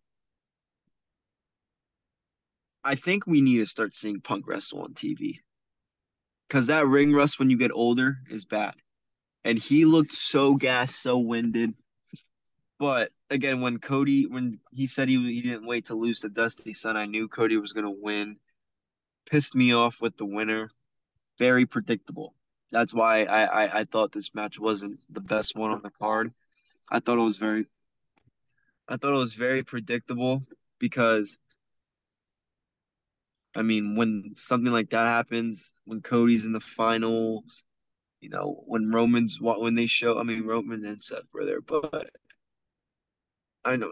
I 2.83 2.95
think 2.95 3.27
we 3.27 3.41
need 3.41 3.59
to 3.59 3.67
start 3.67 3.95
seeing 3.95 4.21
Punk 4.21 4.49
wrestle 4.49 4.83
on 4.83 4.95
TV. 4.95 5.41
Because 6.49 6.67
that 6.67 6.87
ring 6.87 7.13
rust 7.13 7.39
when 7.39 7.51
you 7.51 7.59
get 7.59 7.71
older 7.73 8.17
is 8.31 8.45
bad. 8.45 8.75
And 9.45 9.59
he 9.59 9.85
looked 9.85 10.13
so 10.13 10.55
gassed, 10.55 11.03
so 11.03 11.19
winded. 11.19 11.75
But 12.79 13.11
again, 13.29 13.61
when 13.61 13.79
Cody, 13.79 14.27
when 14.27 14.61
he 14.71 14.87
said 14.87 15.09
he, 15.09 15.17
he 15.33 15.43
didn't 15.43 15.67
wait 15.67 15.87
to 15.87 15.95
lose 15.95 16.21
to 16.21 16.29
Dusty 16.29 16.73
Sun, 16.73 16.97
I 16.97 17.07
knew 17.07 17.29
Cody 17.29 17.59
was 17.59 17.73
going 17.73 17.85
to 17.85 18.01
win. 18.03 18.39
Pissed 19.27 19.55
me 19.55 19.73
off 19.73 20.01
with 20.01 20.17
the 20.17 20.25
winner 20.27 20.71
very 21.43 21.67
predictable. 21.67 22.37
That's 22.71 22.95
why 22.95 23.25
I, 23.25 23.43
I, 23.43 23.79
I 23.81 23.85
thought 23.85 24.13
this 24.13 24.33
match 24.33 24.61
wasn't 24.61 25.01
the 25.11 25.21
best 25.21 25.57
one 25.57 25.73
on 25.73 25.83
the 25.83 25.91
card. 25.91 26.31
I 26.89 27.01
thought 27.01 27.19
it 27.19 27.31
was 27.31 27.39
very 27.39 27.67
I 28.89 28.97
thought 28.97 29.15
it 29.15 29.25
was 29.27 29.35
very 29.35 29.65
predictable 29.65 30.45
because 30.79 31.39
I 33.57 33.63
mean 33.63 33.97
when 33.97 34.35
something 34.37 34.73
like 34.73 34.91
that 34.91 35.07
happens, 35.07 35.75
when 35.85 36.01
Cody's 36.01 36.47
in 36.47 36.53
the 36.53 36.61
finals, 36.61 37.65
you 38.21 38.29
know, 38.29 38.63
when 38.69 38.93
Roman's 38.93 39.41
when 39.41 39.75
they 39.75 39.87
show 39.87 40.21
I 40.21 40.23
mean 40.23 40.47
Roman 40.47 40.85
and 40.85 41.03
Seth 41.03 41.27
were 41.33 41.45
there, 41.45 41.61
but 41.61 42.09
I 43.65 43.75
know 43.75 43.91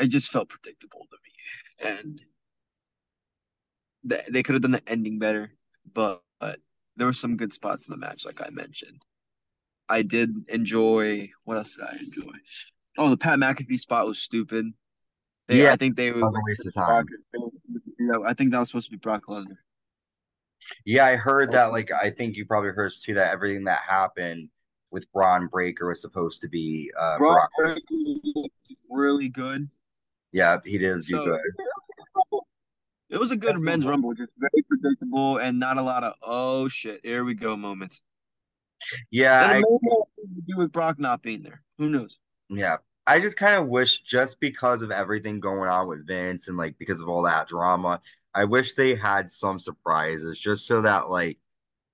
it 0.00 0.08
just 0.08 0.32
felt 0.32 0.48
predictable 0.48 1.06
to 1.08 1.16
me. 1.24 1.92
And 1.92 2.22
they, 4.02 4.24
they 4.28 4.42
could 4.42 4.56
have 4.56 4.62
done 4.62 4.72
the 4.72 4.88
ending 4.88 5.20
better, 5.20 5.52
but, 5.92 6.22
but 6.40 6.58
there 7.00 7.06
were 7.06 7.14
some 7.14 7.38
good 7.38 7.50
spots 7.50 7.88
in 7.88 7.92
the 7.92 7.98
match, 7.98 8.26
like 8.26 8.42
I 8.42 8.50
mentioned. 8.50 9.00
I 9.88 10.02
did 10.02 10.34
enjoy. 10.48 11.30
What 11.44 11.56
else 11.56 11.76
did 11.76 11.86
I 11.86 11.96
enjoy? 11.96 12.36
Oh, 12.98 13.08
the 13.08 13.16
Pat 13.16 13.38
McAfee 13.38 13.78
spot 13.78 14.06
was 14.06 14.20
stupid. 14.20 14.66
They, 15.48 15.62
yeah, 15.62 15.72
I 15.72 15.76
think 15.76 15.96
they 15.96 16.12
were 16.12 16.20
a 16.20 16.32
waste 16.46 16.66
of 16.66 16.74
time. 16.74 17.06
Yeah, 17.98 18.18
I 18.26 18.34
think 18.34 18.52
that 18.52 18.58
was 18.58 18.68
supposed 18.68 18.88
to 18.88 18.90
be 18.90 18.98
Brock 18.98 19.24
Lesnar. 19.28 19.56
Yeah, 20.84 21.06
I 21.06 21.16
heard 21.16 21.52
that. 21.52 21.72
Like, 21.72 21.90
I 21.90 22.10
think 22.10 22.36
you 22.36 22.44
probably 22.44 22.70
heard 22.70 22.92
too 23.02 23.14
that 23.14 23.32
everything 23.32 23.64
that 23.64 23.78
happened 23.78 24.50
with 24.90 25.10
Bron 25.12 25.46
Breakker 25.46 25.88
was 25.88 26.02
supposed 26.02 26.42
to 26.42 26.48
be 26.48 26.92
uh, 26.98 27.16
Brock. 27.16 27.50
Really 28.90 29.30
good. 29.30 29.70
Yeah, 30.32 30.58
he 30.64 30.76
did 30.76 31.02
so, 31.02 31.24
do 31.24 31.30
good. 31.30 31.40
It 33.10 33.18
was 33.18 33.32
a 33.32 33.36
good 33.36 33.56
That's 33.56 33.62
men's 33.62 33.86
rumble, 33.86 34.14
just 34.14 34.30
very 34.38 34.64
predictable 34.68 35.38
and 35.38 35.58
not 35.58 35.78
a 35.78 35.82
lot 35.82 36.04
of 36.04 36.14
oh 36.22 36.68
shit, 36.68 37.00
here 37.02 37.24
we 37.24 37.34
go 37.34 37.56
moments. 37.56 38.02
Yeah, 39.10 39.46
I, 39.46 39.60
to 39.60 40.42
do 40.46 40.56
with 40.56 40.72
Brock 40.72 40.98
not 40.98 41.22
being 41.22 41.42
there. 41.42 41.62
Who 41.78 41.88
knows? 41.88 42.18
Yeah, 42.48 42.76
I 43.06 43.20
just 43.20 43.36
kind 43.36 43.60
of 43.60 43.68
wish, 43.68 44.00
just 44.00 44.40
because 44.40 44.82
of 44.82 44.90
everything 44.90 45.40
going 45.40 45.68
on 45.68 45.88
with 45.88 46.06
Vince 46.06 46.48
and 46.48 46.56
like 46.56 46.78
because 46.78 47.00
of 47.00 47.08
all 47.08 47.22
that 47.22 47.48
drama, 47.48 48.00
I 48.34 48.44
wish 48.44 48.74
they 48.74 48.94
had 48.94 49.30
some 49.30 49.58
surprises, 49.58 50.38
just 50.38 50.66
so 50.66 50.80
that 50.82 51.10
like 51.10 51.38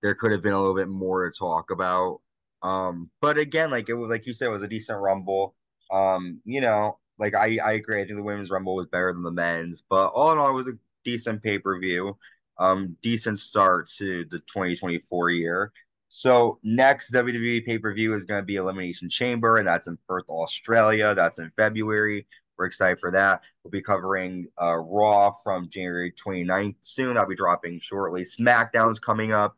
there 0.02 0.14
could 0.14 0.32
have 0.32 0.42
been 0.42 0.52
a 0.52 0.58
little 0.58 0.76
bit 0.76 0.88
more 0.88 1.28
to 1.28 1.36
talk 1.36 1.70
about. 1.70 2.20
Um, 2.62 3.10
but 3.20 3.38
again, 3.38 3.70
like 3.70 3.88
it 3.88 3.94
was 3.94 4.10
like 4.10 4.26
you 4.26 4.34
said, 4.34 4.48
it 4.48 4.52
was 4.52 4.62
a 4.62 4.68
decent 4.68 5.00
rumble. 5.00 5.54
Um, 5.90 6.40
you 6.44 6.60
know, 6.60 6.98
like 7.18 7.34
I 7.34 7.58
I 7.64 7.72
agree. 7.72 8.00
I 8.00 8.04
think 8.04 8.16
the 8.16 8.22
women's 8.22 8.50
rumble 8.50 8.74
was 8.74 8.86
better 8.86 9.12
than 9.12 9.22
the 9.22 9.30
men's, 9.30 9.82
but 9.88 10.08
all 10.08 10.32
in 10.32 10.38
all, 10.38 10.50
it 10.50 10.52
was 10.52 10.68
a 10.68 10.78
decent 11.06 11.42
pay 11.42 11.58
per 11.58 11.78
view, 11.78 12.18
um, 12.58 12.96
decent 13.00 13.38
start 13.38 13.88
to 13.96 14.26
the 14.26 14.40
2024 14.40 15.30
year. 15.30 15.72
So 16.08 16.58
next 16.62 17.12
WWE 17.12 17.64
pay 17.64 17.78
per 17.78 17.94
view 17.94 18.12
is 18.12 18.24
going 18.24 18.42
to 18.42 18.44
be 18.44 18.56
Elimination 18.56 19.08
Chamber, 19.08 19.56
and 19.56 19.66
that's 19.66 19.86
in 19.86 19.96
Perth, 20.06 20.28
Australia. 20.28 21.14
That's 21.14 21.38
in 21.38 21.48
February. 21.50 22.26
We're 22.58 22.66
excited 22.66 22.98
for 22.98 23.10
that. 23.12 23.42
We'll 23.62 23.70
be 23.70 23.82
covering 23.82 24.48
uh, 24.60 24.76
Raw 24.76 25.32
from 25.44 25.68
January 25.68 26.12
29th 26.12 26.76
soon. 26.80 27.16
I'll 27.16 27.28
be 27.28 27.36
dropping 27.36 27.80
shortly. 27.80 28.22
SmackDown's 28.22 28.98
coming 28.98 29.32
up. 29.32 29.56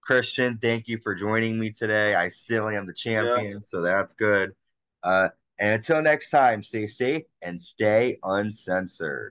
Christian, 0.00 0.58
thank 0.60 0.88
you 0.88 0.98
for 0.98 1.14
joining 1.14 1.58
me 1.60 1.70
today. 1.70 2.14
I 2.14 2.28
still 2.28 2.68
am 2.68 2.86
the 2.86 2.94
champion, 2.94 3.52
yeah. 3.52 3.58
so 3.60 3.82
that's 3.82 4.14
good. 4.14 4.52
Uh, 5.02 5.28
and 5.58 5.74
until 5.74 6.02
next 6.02 6.30
time, 6.30 6.62
stay 6.62 6.88
safe 6.88 7.22
and 7.40 7.60
stay 7.60 8.18
uncensored. 8.24 9.30